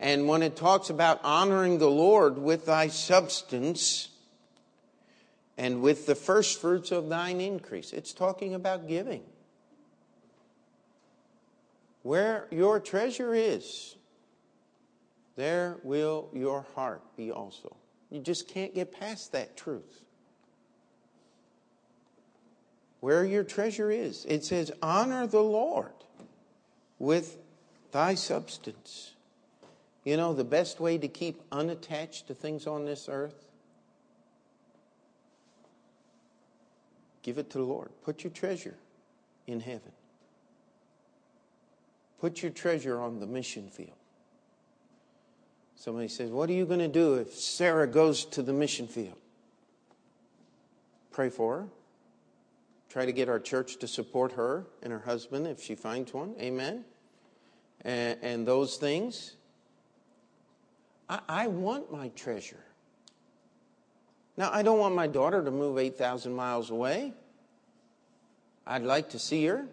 And 0.00 0.26
when 0.26 0.42
it 0.42 0.56
talks 0.56 0.88
about 0.88 1.20
honoring 1.22 1.76
the 1.76 1.90
Lord 1.90 2.38
with 2.38 2.64
thy 2.64 2.88
substance 2.88 4.08
and 5.58 5.82
with 5.82 6.06
the 6.06 6.14
first 6.14 6.62
fruits 6.62 6.92
of 6.92 7.10
thine 7.10 7.42
increase, 7.42 7.92
it's 7.92 8.14
talking 8.14 8.54
about 8.54 8.88
giving. 8.88 9.22
Where 12.04 12.48
your 12.50 12.80
treasure 12.80 13.34
is, 13.34 13.96
there 15.36 15.76
will 15.82 16.30
your 16.32 16.64
heart 16.74 17.02
be 17.18 17.30
also. 17.30 17.76
You 18.12 18.20
just 18.20 18.46
can't 18.46 18.74
get 18.74 18.92
past 18.92 19.32
that 19.32 19.56
truth. 19.56 20.02
Where 23.00 23.24
your 23.24 23.42
treasure 23.42 23.90
is, 23.90 24.26
it 24.28 24.44
says, 24.44 24.70
honor 24.82 25.26
the 25.26 25.42
Lord 25.42 25.94
with 26.98 27.38
thy 27.90 28.14
substance. 28.14 29.14
You 30.04 30.18
know, 30.18 30.34
the 30.34 30.44
best 30.44 30.78
way 30.78 30.98
to 30.98 31.08
keep 31.08 31.40
unattached 31.50 32.26
to 32.26 32.34
things 32.34 32.66
on 32.66 32.84
this 32.84 33.08
earth? 33.10 33.48
Give 37.22 37.38
it 37.38 37.48
to 37.50 37.58
the 37.58 37.64
Lord. 37.64 37.88
Put 38.04 38.24
your 38.24 38.32
treasure 38.32 38.76
in 39.46 39.60
heaven. 39.60 39.92
Put 42.20 42.42
your 42.42 42.52
treasure 42.52 43.00
on 43.00 43.20
the 43.20 43.26
mission 43.26 43.70
field. 43.70 44.01
Somebody 45.82 46.06
says, 46.06 46.30
What 46.30 46.48
are 46.48 46.52
you 46.52 46.64
going 46.64 46.78
to 46.78 46.86
do 46.86 47.14
if 47.14 47.34
Sarah 47.34 47.88
goes 47.88 48.24
to 48.26 48.42
the 48.42 48.52
mission 48.52 48.86
field? 48.86 49.16
Pray 51.10 51.28
for 51.28 51.56
her. 51.56 51.66
Try 52.88 53.04
to 53.04 53.10
get 53.10 53.28
our 53.28 53.40
church 53.40 53.78
to 53.78 53.88
support 53.88 54.30
her 54.34 54.64
and 54.80 54.92
her 54.92 55.00
husband 55.00 55.48
if 55.48 55.60
she 55.60 55.74
finds 55.74 56.14
one. 56.14 56.36
Amen. 56.40 56.84
And, 57.80 58.16
and 58.22 58.46
those 58.46 58.76
things. 58.76 59.34
I, 61.08 61.18
I 61.28 61.46
want 61.48 61.90
my 61.90 62.10
treasure. 62.10 62.64
Now, 64.36 64.50
I 64.52 64.62
don't 64.62 64.78
want 64.78 64.94
my 64.94 65.08
daughter 65.08 65.42
to 65.42 65.50
move 65.50 65.78
8,000 65.78 66.32
miles 66.32 66.70
away. 66.70 67.12
I'd 68.68 68.84
like 68.84 69.10
to 69.10 69.18
see 69.18 69.44
her. 69.46 69.66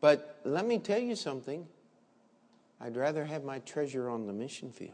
But 0.00 0.38
let 0.44 0.64
me 0.64 0.78
tell 0.78 1.00
you 1.00 1.16
something. 1.16 1.66
I'd 2.80 2.96
rather 2.96 3.24
have 3.24 3.44
my 3.44 3.58
treasure 3.60 4.08
on 4.10 4.26
the 4.26 4.32
mission 4.32 4.70
field, 4.70 4.92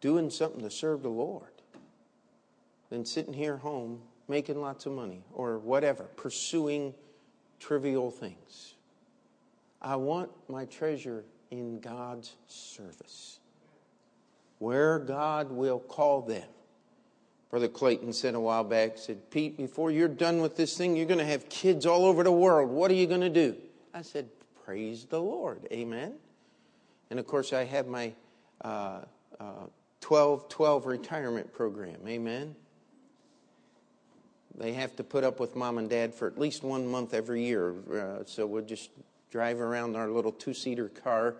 doing 0.00 0.30
something 0.30 0.62
to 0.62 0.70
serve 0.70 1.02
the 1.02 1.08
Lord, 1.08 1.50
than 2.90 3.04
sitting 3.04 3.34
here 3.34 3.56
home 3.56 4.00
making 4.28 4.60
lots 4.60 4.86
of 4.86 4.92
money 4.92 5.24
or 5.32 5.58
whatever, 5.58 6.04
pursuing 6.16 6.94
trivial 7.58 8.10
things. 8.10 8.74
I 9.82 9.96
want 9.96 10.30
my 10.48 10.66
treasure 10.66 11.24
in 11.50 11.80
God's 11.80 12.36
service, 12.46 13.40
where 14.58 14.98
God 14.98 15.50
will 15.50 15.80
call 15.80 16.22
them. 16.22 16.44
Brother 17.50 17.66
Clayton 17.66 18.12
said 18.12 18.36
a 18.36 18.40
while 18.40 18.62
back, 18.62 18.96
said, 18.96 19.30
Pete, 19.30 19.56
before 19.56 19.90
you're 19.90 20.06
done 20.06 20.40
with 20.40 20.56
this 20.56 20.78
thing, 20.78 20.94
you're 20.94 21.06
going 21.06 21.18
to 21.18 21.24
have 21.24 21.48
kids 21.48 21.84
all 21.84 22.04
over 22.04 22.22
the 22.22 22.30
world. 22.30 22.70
What 22.70 22.92
are 22.92 22.94
you 22.94 23.08
going 23.08 23.22
to 23.22 23.28
do? 23.28 23.56
I 23.92 24.02
said, 24.02 24.28
Praise 24.64 25.06
the 25.06 25.20
Lord. 25.20 25.66
Amen. 25.72 26.14
And 27.10 27.18
of 27.18 27.26
course, 27.26 27.52
I 27.52 27.64
have 27.64 27.86
my 27.86 28.12
uh, 28.62 29.00
uh, 29.38 29.66
12 30.00 30.48
12 30.48 30.86
retirement 30.86 31.52
program. 31.52 31.96
Amen. 32.06 32.54
They 34.56 34.72
have 34.74 34.94
to 34.96 35.04
put 35.04 35.24
up 35.24 35.40
with 35.40 35.56
mom 35.56 35.78
and 35.78 35.88
dad 35.88 36.14
for 36.14 36.26
at 36.26 36.38
least 36.38 36.62
one 36.62 36.86
month 36.86 37.14
every 37.14 37.44
year. 37.44 37.74
Uh, 37.90 38.24
so 38.26 38.46
we'll 38.46 38.64
just 38.64 38.90
drive 39.30 39.60
around 39.60 39.96
our 39.96 40.08
little 40.08 40.32
two 40.32 40.52
seater 40.52 40.88
car, 40.88 41.36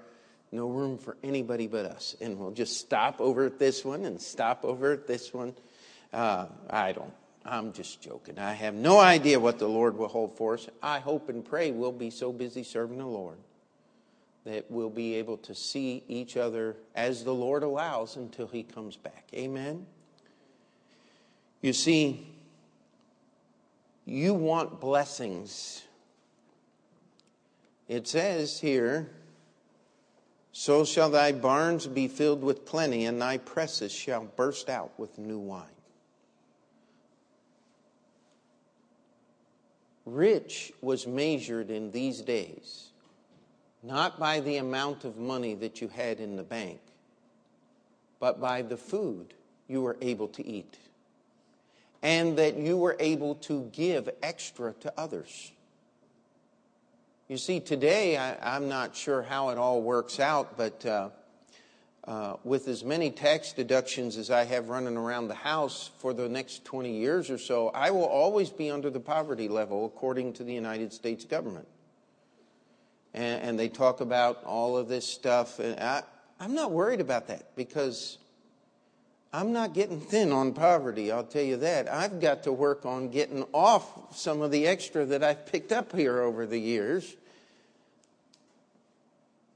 no 0.52 0.68
room 0.68 0.96
for 0.96 1.16
anybody 1.22 1.66
but 1.66 1.85
us. 1.85 2.16
And 2.20 2.38
we'll 2.38 2.52
just 2.52 2.78
stop 2.78 3.20
over 3.20 3.46
at 3.46 3.59
this 3.59 3.85
one 3.85 4.04
and 4.04 4.20
stop 4.20 4.64
over 4.64 4.92
at 4.92 5.06
this 5.06 5.35
one. 5.35 5.54
Uh, 6.12 6.46
I 6.68 6.92
don't, 6.92 7.12
I'm 7.44 7.72
just 7.72 8.03
joking. 8.03 8.38
I 8.38 8.53
have 8.53 8.74
no 8.74 8.98
idea 8.98 9.40
what 9.40 9.59
the 9.59 9.68
Lord 9.68 9.96
will 9.96 10.09
hold 10.09 10.37
for 10.37 10.55
us. 10.55 10.68
I 10.83 10.98
hope 10.98 11.29
and 11.29 11.44
pray 11.44 11.70
we'll 11.70 11.92
be 11.92 12.11
so 12.11 12.33
busy 12.33 12.62
serving 12.62 12.98
the 12.98 13.07
Lord 13.07 13.38
that 14.44 14.70
we'll 14.70 14.90
be 14.90 15.14
able 15.14 15.37
to 15.38 15.55
see 15.55 16.03
each 16.09 16.37
other 16.37 16.76
as 16.94 17.24
the 17.24 17.35
Lord 17.35 17.62
allows 17.62 18.16
until 18.16 18.46
He 18.46 18.62
comes 18.62 18.96
back. 18.96 19.29
Amen. 19.35 19.87
You 21.61 21.72
see, 21.72 22.26
you 24.05 24.33
want 24.35 24.81
blessings. 24.81 25.83
It 27.87 28.09
says 28.09 28.61
here, 28.61 29.11
So 30.53 30.85
shall 30.85 31.11
thy 31.11 31.33
barns 31.33 31.87
be 31.87 32.09
filled 32.09 32.42
with 32.42 32.64
plenty, 32.64 33.05
and 33.05 33.20
thy 33.20 33.38
presses 33.38 33.92
shall 33.92 34.24
burst 34.37 34.70
out 34.70 34.98
with 34.98 35.18
new 35.18 35.38
wine. 35.38 35.66
Rich 40.06 40.72
was 40.80 41.06
measured 41.06 41.70
in 41.70 41.90
these 41.90 42.20
days 42.20 42.90
not 43.82 44.18
by 44.18 44.40
the 44.40 44.58
amount 44.58 45.04
of 45.04 45.16
money 45.16 45.54
that 45.54 45.80
you 45.80 45.88
had 45.88 46.20
in 46.20 46.36
the 46.36 46.42
bank, 46.42 46.80
but 48.18 48.40
by 48.40 48.62
the 48.62 48.76
food 48.76 49.32
you 49.68 49.82
were 49.82 49.96
able 50.00 50.28
to 50.28 50.46
eat 50.46 50.76
and 52.02 52.36
that 52.38 52.56
you 52.56 52.76
were 52.76 52.96
able 52.98 53.34
to 53.36 53.68
give 53.72 54.08
extra 54.22 54.72
to 54.80 54.92
others. 54.96 55.52
You 57.28 57.36
see, 57.36 57.60
today, 57.60 58.16
I, 58.16 58.56
am 58.56 58.68
not 58.68 58.96
sure 58.96 59.22
how 59.22 59.50
it 59.50 59.58
all 59.58 59.82
works 59.82 60.18
out, 60.18 60.56
but 60.56 60.84
uh, 60.84 61.10
Uh, 62.04 62.36
with 62.44 62.66
as 62.66 62.82
many 62.82 63.10
tax 63.10 63.52
deductions 63.52 64.16
as 64.16 64.30
I 64.30 64.44
have 64.44 64.70
running 64.70 64.96
around 64.96 65.28
the 65.28 65.34
house 65.34 65.90
for 65.98 66.14
the 66.14 66.28
next 66.28 66.64
20 66.64 66.96
years 66.96 67.28
or 67.28 67.36
so, 67.36 67.68
I 67.68 67.90
will 67.90 68.06
always 68.06 68.48
be 68.48 68.70
under 68.70 68.88
the 68.88 69.00
poverty 69.00 69.48
level 69.48 69.84
according 69.84 70.32
to 70.34 70.44
the 70.44 70.52
United 70.54 70.94
States 70.94 71.26
government. 71.26 71.68
And, 73.12 73.42
and 73.42 73.58
they 73.58 73.68
talk 73.68 74.00
about 74.00 74.42
all 74.44 74.78
of 74.78 74.88
this 74.88 75.06
stuff. 75.06 75.58
And 75.58 75.78
I, 75.78 76.02
I'm 76.38 76.54
not 76.54 76.72
worried 76.72 77.02
about 77.02 77.28
that 77.28 77.54
because 77.54 78.16
I'm 79.32 79.52
not 79.52 79.74
getting 79.74 80.00
thin 80.00 80.32
on 80.32 80.54
poverty, 80.54 81.12
I'll 81.12 81.22
tell 81.22 81.44
you 81.44 81.58
that. 81.58 81.86
I've 81.86 82.18
got 82.20 82.44
to 82.44 82.52
work 82.52 82.84
on 82.84 83.10
getting 83.10 83.44
off 83.52 84.16
some 84.16 84.42
of 84.42 84.50
the 84.50 84.66
extra 84.66 85.04
that 85.04 85.22
I've 85.22 85.46
picked 85.46 85.70
up 85.70 85.94
here 85.94 86.20
over 86.20 86.46
the 86.46 86.58
years. 86.58 87.14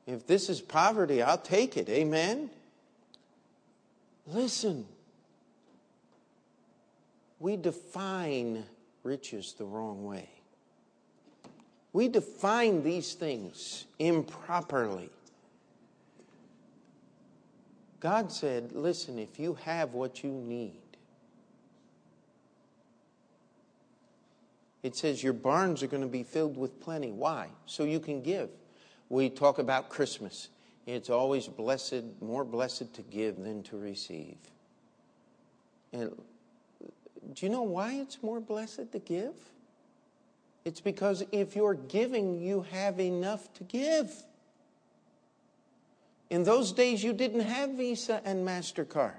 If 0.06 0.26
this 0.26 0.48
is 0.48 0.60
poverty, 0.60 1.22
I'll 1.22 1.38
take 1.38 1.76
it. 1.76 1.88
Amen? 1.88 2.50
Listen, 4.26 4.86
we 7.38 7.56
define 7.56 8.64
riches 9.02 9.54
the 9.56 9.64
wrong 9.64 10.04
way. 10.04 10.28
We 11.92 12.08
define 12.08 12.82
these 12.82 13.14
things 13.14 13.84
improperly. 13.98 15.10
God 18.00 18.32
said, 18.32 18.72
listen, 18.72 19.18
if 19.18 19.38
you 19.38 19.54
have 19.64 19.94
what 19.94 20.22
you 20.22 20.30
need, 20.30 20.80
it 24.82 24.96
says 24.96 25.22
your 25.22 25.32
barns 25.32 25.82
are 25.82 25.86
going 25.86 26.02
to 26.02 26.08
be 26.08 26.22
filled 26.22 26.58
with 26.58 26.80
plenty. 26.80 27.10
Why? 27.10 27.48
So 27.64 27.84
you 27.84 28.00
can 28.00 28.20
give. 28.20 28.50
We 29.08 29.30
talk 29.30 29.58
about 29.58 29.88
Christmas. 29.88 30.48
It's 30.86 31.10
always 31.10 31.48
blessed, 31.48 32.04
more 32.20 32.44
blessed 32.44 32.94
to 32.94 33.02
give 33.02 33.36
than 33.42 33.62
to 33.64 33.78
receive. 33.78 34.36
And 35.92 36.10
do 37.32 37.46
you 37.46 37.50
know 37.50 37.62
why 37.62 37.94
it's 37.94 38.22
more 38.22 38.40
blessed 38.40 38.92
to 38.92 38.98
give? 38.98 39.34
It's 40.64 40.80
because 40.80 41.24
if 41.32 41.56
you're 41.56 41.74
giving, 41.74 42.40
you 42.40 42.66
have 42.72 43.00
enough 43.00 43.52
to 43.54 43.64
give. 43.64 44.12
In 46.30 46.44
those 46.44 46.72
days, 46.72 47.04
you 47.04 47.12
didn't 47.12 47.40
have 47.40 47.70
Visa 47.70 48.20
and 48.24 48.46
MasterCard. 48.46 49.12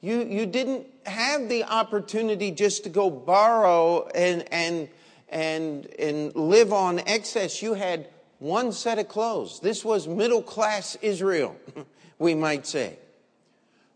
You, 0.00 0.24
you 0.24 0.46
didn't 0.46 0.86
have 1.06 1.48
the 1.48 1.64
opportunity 1.64 2.50
just 2.50 2.84
to 2.84 2.90
go 2.90 3.10
borrow 3.10 4.06
and, 4.08 4.44
and, 4.52 4.88
and, 5.28 5.86
and 5.98 6.34
live 6.36 6.72
on 6.72 7.00
excess. 7.00 7.62
You 7.62 7.74
had 7.74 8.08
one 8.38 8.72
set 8.72 8.98
of 8.98 9.08
clothes. 9.08 9.60
This 9.60 9.84
was 9.84 10.06
middle 10.06 10.42
class 10.42 10.96
Israel, 11.02 11.56
we 12.18 12.34
might 12.34 12.66
say. 12.66 12.98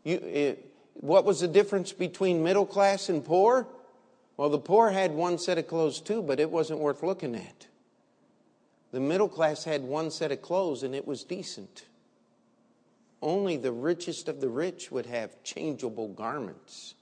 You, 0.05 0.17
it, 0.17 0.73
what 0.95 1.25
was 1.25 1.41
the 1.41 1.49
difference 1.49 1.93
between 1.93 2.43
middle 2.43 2.67
class 2.67 3.09
and 3.09 3.25
poor? 3.25 3.67
Well, 4.37 4.51
the 4.51 4.59
poor 4.59 4.91
had 4.91 5.13
one 5.13 5.39
set 5.39 5.59
of 5.59 5.67
clothes 5.67 6.01
too, 6.01 6.23
but 6.23 6.41
it 6.41 6.51
wasn't 6.51 6.81
worth 6.81 7.03
looking 7.03 7.35
at. 7.35 7.67
The 8.93 9.01
middle 9.01 9.29
class 9.29 9.65
had 9.65 9.83
one 9.83 10.11
set 10.11 10.33
of 10.33 10.43
clothes 10.43 10.83
and 10.83 10.95
it 10.95 11.07
was 11.07 11.25
decent. 11.25 11.87
Only 13.23 13.57
the 13.57 13.73
richest 13.73 14.29
of 14.29 14.41
the 14.41 14.49
rich 14.49 14.91
would 14.91 15.07
have 15.07 15.43
changeable 15.45 16.09
garments. 16.09 16.95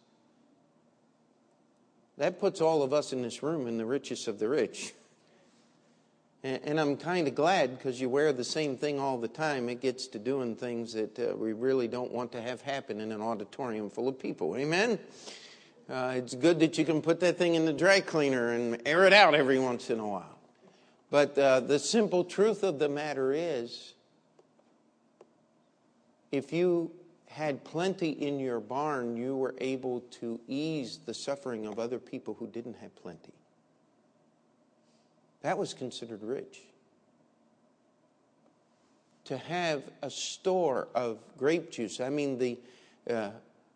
That 2.18 2.38
puts 2.38 2.61
all 2.61 2.83
of 2.83 2.92
us 2.92 3.14
in 3.14 3.22
this 3.22 3.43
room 3.43 3.66
in 3.66 3.78
the 3.78 3.86
richest 3.86 4.28
of 4.28 4.38
the 4.38 4.49
rich. 4.49 4.93
And, 6.43 6.80
I'm 6.80 6.97
kind 6.97 7.28
of 7.28 7.34
glad 7.34 7.76
because 7.76 8.01
you 8.01 8.09
wear 8.09 8.32
the 8.32 8.45
same 8.45 8.78
thing 8.78 8.99
all 8.99 9.18
the 9.18 9.28
time. 9.28 9.68
It 9.68 9.82
gets 9.82 10.07
to 10.09 10.18
doing 10.18 10.57
things 10.57 10.95
that 10.95 11.18
uh, 11.18 11.36
we 11.36 11.53
really 11.53 11.86
don't 11.86 12.11
want 12.12 12.32
to 12.32 12.41
have 12.41 12.62
happen 12.62 12.99
in 12.99 13.12
an 13.12 13.20
auditorium 13.20 13.91
full 13.91 14.09
of 14.09 14.18
people. 14.18 14.57
Amen? 14.57 14.99
Uh, 15.91 16.14
it's 16.16 16.34
good 16.34 16.61
that 16.61 16.78
you 16.78 16.86
can 16.86 17.03
put 17.03 17.20
that 17.20 17.36
thing 17.36 17.57
in 17.57 17.66
the 17.66 17.74
dry 17.74 18.01
cleaner 18.01 18.53
and 18.53 18.80
air 18.86 19.05
it 19.05 19.12
out 19.12 19.34
every 19.34 19.59
once 19.59 19.91
in 19.91 20.01
a 20.01 20.07
while. 20.07 20.38
But 21.11 21.36
uh, 21.36 21.61
the 21.61 21.78
simple 21.78 22.24
truth 22.24 22.62
of 22.62 22.78
the 22.78 22.88
matter 22.88 23.34
is 23.34 23.95
if 26.32 26.55
you 26.55 26.91
had 27.26 27.64
plenty 27.64 28.11
in 28.11 28.41
your 28.41 28.61
barn, 28.61 29.16
you 29.16 29.36
were 29.36 29.55
able 29.59 30.01
to 30.20 30.41
ease 30.49 31.01
the 31.05 31.12
suffering 31.12 31.66
of 31.66 31.78
other 31.78 31.99
people 31.99 32.34
who 32.34 32.47
didn't 32.47 32.76
have 32.76 32.95
plenty. 32.97 33.32
That 35.43 35.59
was 35.59 35.74
considered 35.74 36.22
rich. 36.22 36.61
to 39.30 39.38
have 39.38 39.84
a 40.03 40.11
store 40.11 40.88
of 40.93 41.18
grape 41.38 41.70
juice. 41.70 42.01
I 42.01 42.09
mean, 42.09 42.36
the, 42.36 42.59
uh, 43.09 43.30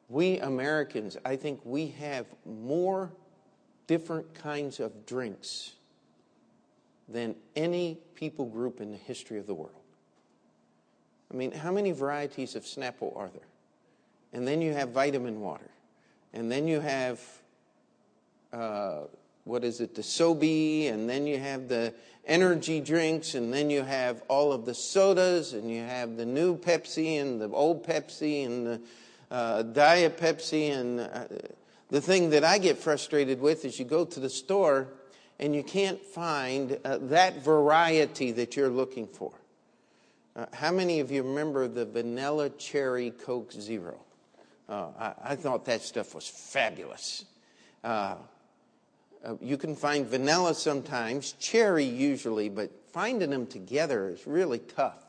we 0.09 0.41
Americans, 0.41 1.17
I 1.25 1.37
think 1.37 1.61
we 1.65 1.95
have 2.01 2.27
more 2.45 3.13
different 3.87 4.35
kinds 4.35 4.81
of 4.81 5.07
drinks 5.07 5.75
than 7.09 7.37
any 7.55 7.99
people 8.17 8.47
group 8.47 8.81
in 8.81 8.91
the 8.91 8.97
history 8.97 9.39
of 9.39 9.47
the 9.47 9.55
world. 9.55 9.71
I 11.33 11.37
mean, 11.37 11.53
how 11.53 11.71
many 11.71 11.93
varieties 11.93 12.57
of 12.57 12.65
Snapple 12.65 13.17
are 13.17 13.29
there? 13.29 13.47
And 14.33 14.49
then 14.49 14.61
you 14.61 14.73
have 14.73 14.89
vitamin 14.89 15.41
water. 15.41 15.71
And 16.33 16.51
then 16.51 16.67
you 16.67 16.81
have, 16.81 17.21
uh, 18.53 19.03
what 19.45 19.65
is 19.65 19.81
it, 19.81 19.95
the 19.95 20.03
SoBe, 20.03 20.91
and 20.91 21.09
then 21.09 21.27
you 21.27 21.39
have 21.39 21.69
the 21.69 21.95
energy 22.27 22.81
drinks, 22.81 23.35
and 23.35 23.53
then 23.53 23.71
you 23.71 23.83
have 23.83 24.23
all 24.29 24.53
of 24.53 24.65
the 24.65 24.75
sodas, 24.75 25.53
and 25.53 25.71
you 25.71 25.83
have 25.83 26.17
the 26.17 26.27
new 26.27 26.57
Pepsi, 26.57 27.21
and 27.21 27.41
the 27.41 27.49
old 27.51 27.87
Pepsi, 27.87 28.47
and 28.47 28.67
the 28.67 28.81
uh, 29.31 29.63
Diet 29.63 30.17
Pepsi. 30.17 30.71
And 30.71 31.01
uh, 31.01 31.25
the 31.91 32.01
thing 32.01 32.31
that 32.31 32.45
I 32.45 32.59
get 32.59 32.79
frustrated 32.79 33.41
with 33.41 33.65
is 33.65 33.79
you 33.79 33.85
go 33.85 34.05
to 34.05 34.21
the 34.21 34.31
store 34.31 34.89
and 35.39 35.55
you 35.55 35.63
can't 35.63 36.01
find 36.01 36.79
uh, 36.85 36.99
that 37.03 37.43
variety 37.43 38.31
that 38.33 38.57
you're 38.57 38.71
looking 38.71 39.07
for. 39.07 39.33
Uh, 40.37 40.47
how 40.53 40.71
many 40.71 41.01
of 41.01 41.11
you 41.11 41.23
remember 41.23 41.69
the 41.69 41.85
vanilla 41.85 42.51
cherry 42.51 43.11
Coke 43.11 43.53
Zero? 43.53 44.01
Uh, 44.69 44.89
I, 44.99 45.15
I, 45.23 45.37
thought 45.37 45.67
that 45.67 45.83
stuff 45.83 46.15
was 46.15 46.27
fabulous. 46.27 47.25
Uh, 49.25 49.35
you 49.41 49.57
can 49.57 49.75
find 49.75 50.07
vanilla 50.07 50.55
sometimes, 50.55 51.33
cherry 51.33 51.85
usually, 51.85 52.49
but 52.49 52.71
finding 52.93 53.31
them 53.31 53.47
together 53.47 54.11
is 54.11 54.27
really 54.27 54.59
tough. 54.59 55.03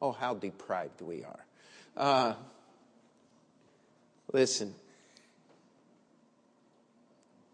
Oh, 0.00 0.12
how 0.12 0.34
deprived 0.34 1.02
we 1.02 1.24
are. 1.24 1.44
Uh, 1.96 2.34
listen, 4.32 4.74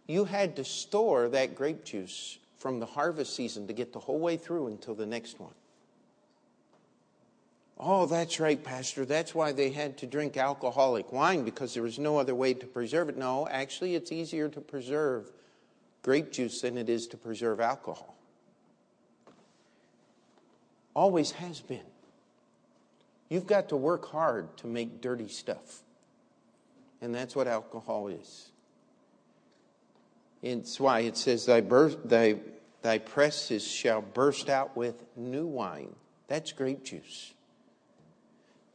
you 0.07 0.25
had 0.25 0.55
to 0.57 0.65
store 0.65 1.29
that 1.31 1.57
grape 1.57 1.85
juice 1.85 2.39
from 2.57 2.79
the 2.79 2.87
harvest 2.87 3.35
season 3.35 3.67
to 3.67 3.73
get 3.73 3.93
the 3.93 3.99
whole 3.99 4.21
way 4.21 4.37
through 4.37 4.69
until 4.69 4.95
the 4.95 5.07
next 5.07 5.41
one. 5.41 5.55
Oh, 7.79 8.07
that's 8.07 8.41
right, 8.41 8.63
Pastor. 8.63 9.05
That's 9.05 9.35
why 9.35 9.53
they 9.53 9.71
had 9.71 9.99
to 9.99 10.07
drink 10.07 10.37
alcoholic 10.37 11.13
wine 11.13 11.45
because 11.45 11.75
there 11.75 11.83
was 11.83 11.99
no 11.99 12.19
other 12.19 12.35
way 12.35 12.55
to 12.55 12.67
preserve 12.67 13.09
it. 13.09 13.19
No, 13.19 13.47
actually, 13.49 13.97
it's 13.97 14.13
easier 14.13 14.49
to 14.49 14.61
preserve 14.61 15.31
grape 16.07 16.31
juice 16.31 16.61
than 16.61 16.79
it 16.79 16.89
is 16.89 17.09
to 17.09 17.17
preserve 17.17 17.59
alcohol. 17.59 18.15
Always 20.95 21.33
has 21.33 21.61
been. 21.61 21.81
You've 23.29 23.49
got 23.49 23.71
to 23.71 23.77
work 23.77 24.09
hard 24.09 24.57
to 24.59 24.69
make 24.69 25.01
dirty 25.01 25.27
stuff. 25.27 25.83
And 27.03 27.13
that's 27.13 27.35
what 27.35 27.49
alcohol 27.49 28.07
is. 28.07 28.53
It's 30.43 30.79
why 30.79 31.01
it 31.01 31.17
says, 31.17 31.45
Thy, 31.47 31.61
thy, 31.61 32.37
thy 32.83 32.99
presses 32.99 33.67
shall 33.67 34.01
burst 34.01 34.49
out 34.49 34.77
with 34.77 35.03
new 35.17 35.47
wine. 35.47 35.93
That's 36.29 36.53
grape 36.53 36.85
juice. 36.85 37.35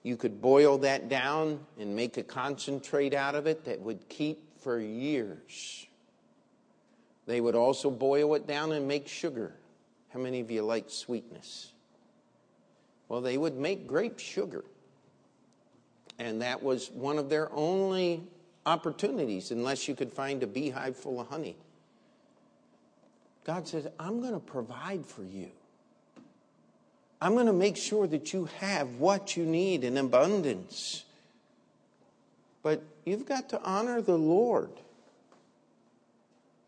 You 0.04 0.18
could 0.18 0.42
boil 0.42 0.80
that 0.80 1.08
down 1.08 1.66
and 1.80 1.96
make 1.96 2.18
a 2.18 2.24
concentrate 2.24 3.14
out 3.14 3.36
of 3.36 3.48
it 3.48 3.64
that 3.66 3.80
would 3.80 4.10
keep 4.10 4.60
for 4.60 4.82
years. 4.82 5.88
They 7.32 7.40
would 7.40 7.56
also 7.56 7.90
boil 7.90 8.36
it 8.36 8.46
down 8.46 8.74
and 8.74 8.90
make 8.90 9.08
sugar. 9.08 9.54
How 10.10 10.20
many 10.20 10.42
of 10.42 10.52
you 10.52 10.64
like 10.64 10.90
sweetness? 10.90 11.72
Well, 13.08 13.22
they 13.22 13.38
would 13.38 13.56
make 13.56 13.88
grape 13.88 14.20
sugar. 14.20 14.66
And 16.20 16.42
that 16.42 16.62
was 16.62 16.92
one 16.92 17.18
of 17.18 17.30
their 17.30 17.50
only 17.54 18.22
opportunities, 18.66 19.52
unless 19.52 19.88
you 19.88 19.96
could 19.96 20.12
find 20.12 20.44
a 20.44 20.48
beehive 20.48 20.98
full 20.98 21.22
of 21.22 21.30
honey. 21.30 21.56
God 23.46 23.66
says, 23.66 23.88
I'm 23.98 24.20
going 24.20 24.34
to 24.34 24.40
provide 24.42 25.06
for 25.06 25.24
you. 25.24 25.48
I'm 27.22 27.34
going 27.34 27.46
to 27.46 27.54
make 27.54 27.78
sure 27.78 28.08
that 28.08 28.34
you 28.34 28.50
have 28.60 28.96
what 28.96 29.38
you 29.38 29.46
need 29.46 29.86
in 29.86 29.98
abundance. 29.98 31.06
But 32.62 32.84
you've 33.06 33.26
got 33.26 33.48
to 33.52 33.62
honor 33.64 34.02
the 34.02 34.18
Lord. 34.18 34.72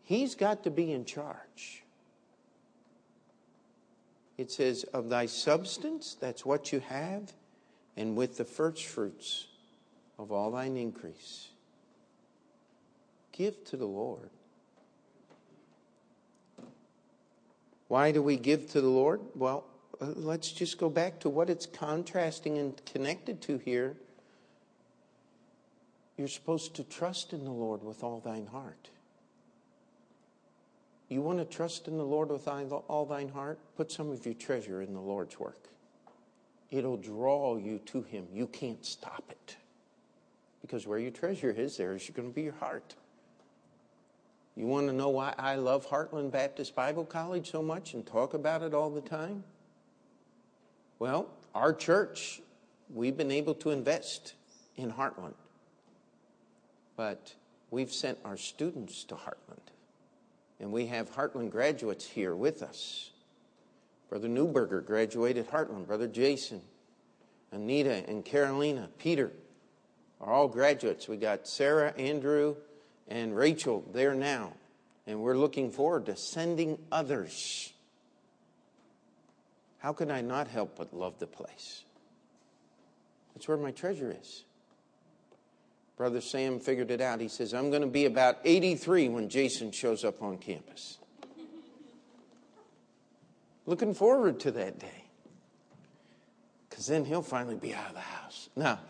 He's 0.04 0.34
got 0.34 0.64
to 0.64 0.70
be 0.70 0.92
in 0.92 1.06
charge. 1.06 1.82
It 4.36 4.50
says, 4.50 4.84
Of 4.84 5.08
thy 5.08 5.26
substance, 5.26 6.16
that's 6.18 6.44
what 6.44 6.72
you 6.72 6.80
have, 6.80 7.32
and 7.96 8.16
with 8.16 8.36
the 8.36 8.44
first 8.44 8.84
fruits 8.84 9.46
of 10.18 10.30
all 10.30 10.50
thine 10.50 10.76
increase. 10.76 11.48
Give 13.32 13.64
to 13.64 13.76
the 13.76 13.86
Lord. 13.86 14.30
Why 17.88 18.12
do 18.12 18.22
we 18.22 18.36
give 18.36 18.70
to 18.70 18.80
the 18.80 18.88
Lord? 18.88 19.20
Well, 19.34 19.64
uh, 20.00 20.06
let's 20.16 20.50
just 20.52 20.78
go 20.78 20.90
back 20.90 21.20
to 21.20 21.28
what 21.28 21.48
it's 21.48 21.66
contrasting 21.66 22.58
and 22.58 22.84
connected 22.84 23.40
to 23.42 23.58
here. 23.58 23.96
You're 26.16 26.28
supposed 26.28 26.74
to 26.76 26.84
trust 26.84 27.32
in 27.32 27.44
the 27.44 27.50
Lord 27.50 27.82
with 27.82 28.02
all 28.02 28.20
thine 28.20 28.46
heart. 28.46 28.90
You 31.08 31.20
want 31.20 31.38
to 31.38 31.44
trust 31.44 31.86
in 31.86 31.96
the 31.96 32.04
Lord 32.04 32.30
with 32.30 32.48
all 32.48 33.06
thine 33.06 33.28
heart? 33.28 33.58
Put 33.76 33.92
some 33.92 34.10
of 34.10 34.24
your 34.24 34.34
treasure 34.34 34.82
in 34.82 34.94
the 34.94 35.00
Lord's 35.00 35.38
work. 35.38 35.68
It'll 36.70 36.96
draw 36.96 37.56
you 37.56 37.78
to 37.86 38.02
Him. 38.02 38.26
You 38.32 38.46
can't 38.46 38.84
stop 38.84 39.24
it. 39.30 39.56
Because 40.62 40.86
where 40.86 40.98
your 40.98 41.10
treasure 41.10 41.50
is, 41.50 41.76
there 41.76 41.94
is 41.94 42.10
going 42.14 42.28
to 42.28 42.34
be 42.34 42.42
your 42.42 42.54
heart. 42.54 42.94
You 44.56 44.66
want 44.66 44.86
to 44.86 44.92
know 44.92 45.10
why 45.10 45.34
I 45.36 45.56
love 45.56 45.86
Heartland 45.86 46.30
Baptist 46.30 46.74
Bible 46.74 47.04
College 47.04 47.50
so 47.50 47.62
much 47.62 47.94
and 47.94 48.06
talk 48.06 48.34
about 48.34 48.62
it 48.62 48.72
all 48.72 48.88
the 48.88 49.00
time? 49.00 49.44
Well, 50.98 51.28
our 51.54 51.74
church, 51.74 52.40
we've 52.92 53.16
been 53.16 53.32
able 53.32 53.54
to 53.56 53.70
invest 53.70 54.34
in 54.76 54.92
Heartland, 54.92 55.34
but 56.96 57.34
we've 57.70 57.92
sent 57.92 58.18
our 58.24 58.36
students 58.36 59.04
to 59.04 59.16
Heartland. 59.16 59.73
And 60.60 60.72
we 60.72 60.86
have 60.86 61.14
Heartland 61.14 61.50
graduates 61.50 62.06
here 62.06 62.34
with 62.34 62.62
us. 62.62 63.10
Brother 64.08 64.28
Newberger 64.28 64.84
graduated 64.84 65.48
Heartland. 65.50 65.86
Brother 65.86 66.06
Jason, 66.06 66.62
Anita, 67.52 68.04
and 68.08 68.24
Carolina, 68.24 68.88
Peter 68.98 69.32
are 70.20 70.32
all 70.32 70.48
graduates. 70.48 71.08
We 71.08 71.16
got 71.16 71.46
Sarah, 71.48 71.92
Andrew, 71.98 72.56
and 73.08 73.36
Rachel 73.36 73.84
there 73.92 74.14
now. 74.14 74.52
And 75.06 75.20
we're 75.20 75.36
looking 75.36 75.70
forward 75.70 76.06
to 76.06 76.16
sending 76.16 76.78
others 76.90 77.74
how 79.84 79.92
can 79.92 80.10
I 80.10 80.22
not 80.22 80.48
help 80.48 80.78
but 80.78 80.94
love 80.94 81.18
the 81.18 81.26
place? 81.26 81.84
That's 83.34 83.46
where 83.46 83.58
my 83.58 83.70
treasure 83.70 84.16
is. 84.18 84.44
Brother 85.96 86.20
Sam 86.20 86.58
figured 86.58 86.90
it 86.90 87.00
out. 87.00 87.20
He 87.20 87.28
says, 87.28 87.54
I'm 87.54 87.70
going 87.70 87.82
to 87.82 87.88
be 87.88 88.06
about 88.06 88.38
83 88.44 89.08
when 89.10 89.28
Jason 89.28 89.70
shows 89.70 90.04
up 90.04 90.22
on 90.22 90.38
campus. 90.38 90.98
Looking 93.66 93.94
forward 93.94 94.40
to 94.40 94.50
that 94.52 94.78
day. 94.78 95.04
Because 96.68 96.86
then 96.86 97.04
he'll 97.04 97.22
finally 97.22 97.54
be 97.54 97.72
out 97.72 97.88
of 97.88 97.94
the 97.94 98.00
house. 98.00 98.48
Now, 98.56 98.80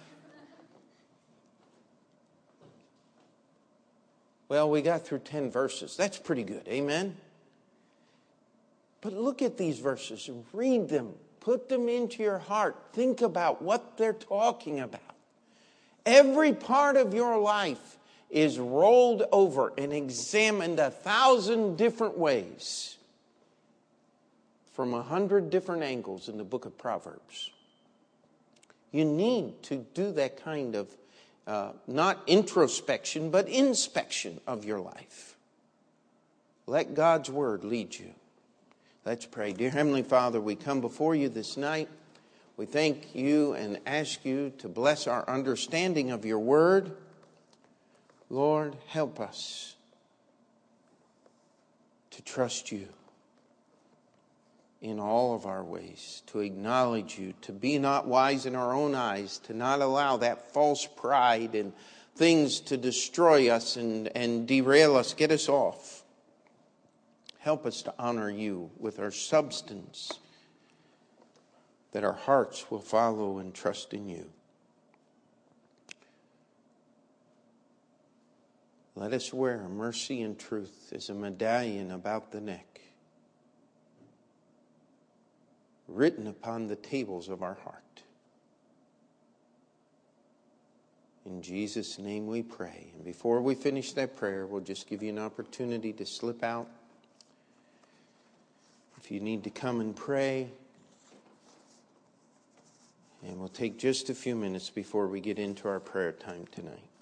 well, 4.48 4.70
we 4.70 4.80
got 4.80 5.06
through 5.06 5.18
10 5.18 5.50
verses. 5.50 5.96
That's 5.96 6.18
pretty 6.18 6.44
good. 6.44 6.66
Amen? 6.66 7.16
But 9.02 9.12
look 9.12 9.42
at 9.42 9.58
these 9.58 9.80
verses, 9.80 10.30
read 10.54 10.88
them, 10.88 11.12
put 11.40 11.68
them 11.68 11.90
into 11.90 12.22
your 12.22 12.38
heart, 12.38 12.74
think 12.94 13.20
about 13.20 13.60
what 13.60 13.98
they're 13.98 14.14
talking 14.14 14.80
about. 14.80 15.13
Every 16.06 16.52
part 16.52 16.96
of 16.96 17.14
your 17.14 17.38
life 17.38 17.98
is 18.30 18.58
rolled 18.58 19.22
over 19.32 19.72
and 19.78 19.92
examined 19.92 20.78
a 20.78 20.90
thousand 20.90 21.76
different 21.76 22.18
ways 22.18 22.96
from 24.72 24.92
a 24.92 25.02
hundred 25.02 25.50
different 25.50 25.82
angles 25.82 26.28
in 26.28 26.36
the 26.36 26.44
book 26.44 26.66
of 26.66 26.76
Proverbs. 26.76 27.50
You 28.90 29.04
need 29.04 29.62
to 29.64 29.86
do 29.94 30.12
that 30.12 30.42
kind 30.42 30.74
of 30.74 30.88
uh, 31.46 31.72
not 31.86 32.22
introspection, 32.26 33.30
but 33.30 33.48
inspection 33.48 34.40
of 34.46 34.64
your 34.64 34.80
life. 34.80 35.36
Let 36.66 36.94
God's 36.94 37.30
word 37.30 37.64
lead 37.64 37.96
you. 37.96 38.10
Let's 39.04 39.26
pray. 39.26 39.52
Dear 39.52 39.70
Heavenly 39.70 40.02
Father, 40.02 40.40
we 40.40 40.56
come 40.56 40.80
before 40.80 41.14
you 41.14 41.28
this 41.28 41.56
night. 41.56 41.88
We 42.56 42.66
thank 42.66 43.14
you 43.14 43.54
and 43.54 43.80
ask 43.84 44.24
you 44.24 44.52
to 44.58 44.68
bless 44.68 45.06
our 45.06 45.28
understanding 45.28 46.10
of 46.10 46.24
your 46.24 46.38
word. 46.38 46.96
Lord, 48.30 48.76
help 48.86 49.18
us 49.18 49.74
to 52.10 52.22
trust 52.22 52.70
you 52.70 52.88
in 54.80 55.00
all 55.00 55.34
of 55.34 55.46
our 55.46 55.64
ways, 55.64 56.22
to 56.26 56.40
acknowledge 56.40 57.18
you, 57.18 57.32
to 57.40 57.52
be 57.52 57.78
not 57.78 58.06
wise 58.06 58.44
in 58.44 58.54
our 58.54 58.74
own 58.74 58.94
eyes, 58.94 59.38
to 59.38 59.54
not 59.54 59.80
allow 59.80 60.18
that 60.18 60.52
false 60.52 60.86
pride 60.86 61.54
and 61.54 61.72
things 62.16 62.60
to 62.60 62.76
destroy 62.76 63.48
us 63.48 63.76
and, 63.76 64.14
and 64.14 64.46
derail 64.46 64.94
us, 64.94 65.14
get 65.14 65.32
us 65.32 65.48
off. 65.48 66.04
Help 67.38 67.66
us 67.66 67.82
to 67.82 67.94
honor 67.98 68.30
you 68.30 68.70
with 68.78 69.00
our 69.00 69.10
substance, 69.10 70.20
that 71.94 72.02
our 72.02 72.12
hearts 72.12 72.72
will 72.72 72.80
follow 72.80 73.38
and 73.38 73.54
trust 73.54 73.94
in 73.94 74.08
you. 74.08 74.26
Let 78.96 79.12
us 79.12 79.32
wear 79.32 79.68
mercy 79.68 80.20
and 80.22 80.36
truth 80.36 80.92
as 80.92 81.08
a 81.08 81.14
medallion 81.14 81.92
about 81.92 82.32
the 82.32 82.40
neck, 82.40 82.80
written 85.86 86.26
upon 86.26 86.66
the 86.66 86.76
tables 86.76 87.28
of 87.28 87.44
our 87.44 87.58
heart. 87.62 88.02
In 91.24 91.42
Jesus' 91.42 92.00
name 92.00 92.26
we 92.26 92.42
pray. 92.42 92.90
And 92.96 93.04
before 93.04 93.40
we 93.40 93.54
finish 93.54 93.92
that 93.92 94.16
prayer, 94.16 94.46
we'll 94.46 94.62
just 94.62 94.88
give 94.88 95.00
you 95.00 95.10
an 95.10 95.18
opportunity 95.20 95.92
to 95.92 96.04
slip 96.04 96.42
out. 96.42 96.68
If 98.98 99.12
you 99.12 99.20
need 99.20 99.44
to 99.44 99.50
come 99.50 99.80
and 99.80 99.94
pray, 99.94 100.50
and 103.26 103.38
we'll 103.38 103.48
take 103.48 103.78
just 103.78 104.10
a 104.10 104.14
few 104.14 104.34
minutes 104.36 104.70
before 104.70 105.08
we 105.08 105.20
get 105.20 105.38
into 105.38 105.68
our 105.68 105.80
prayer 105.80 106.12
time 106.12 106.46
tonight. 106.52 106.93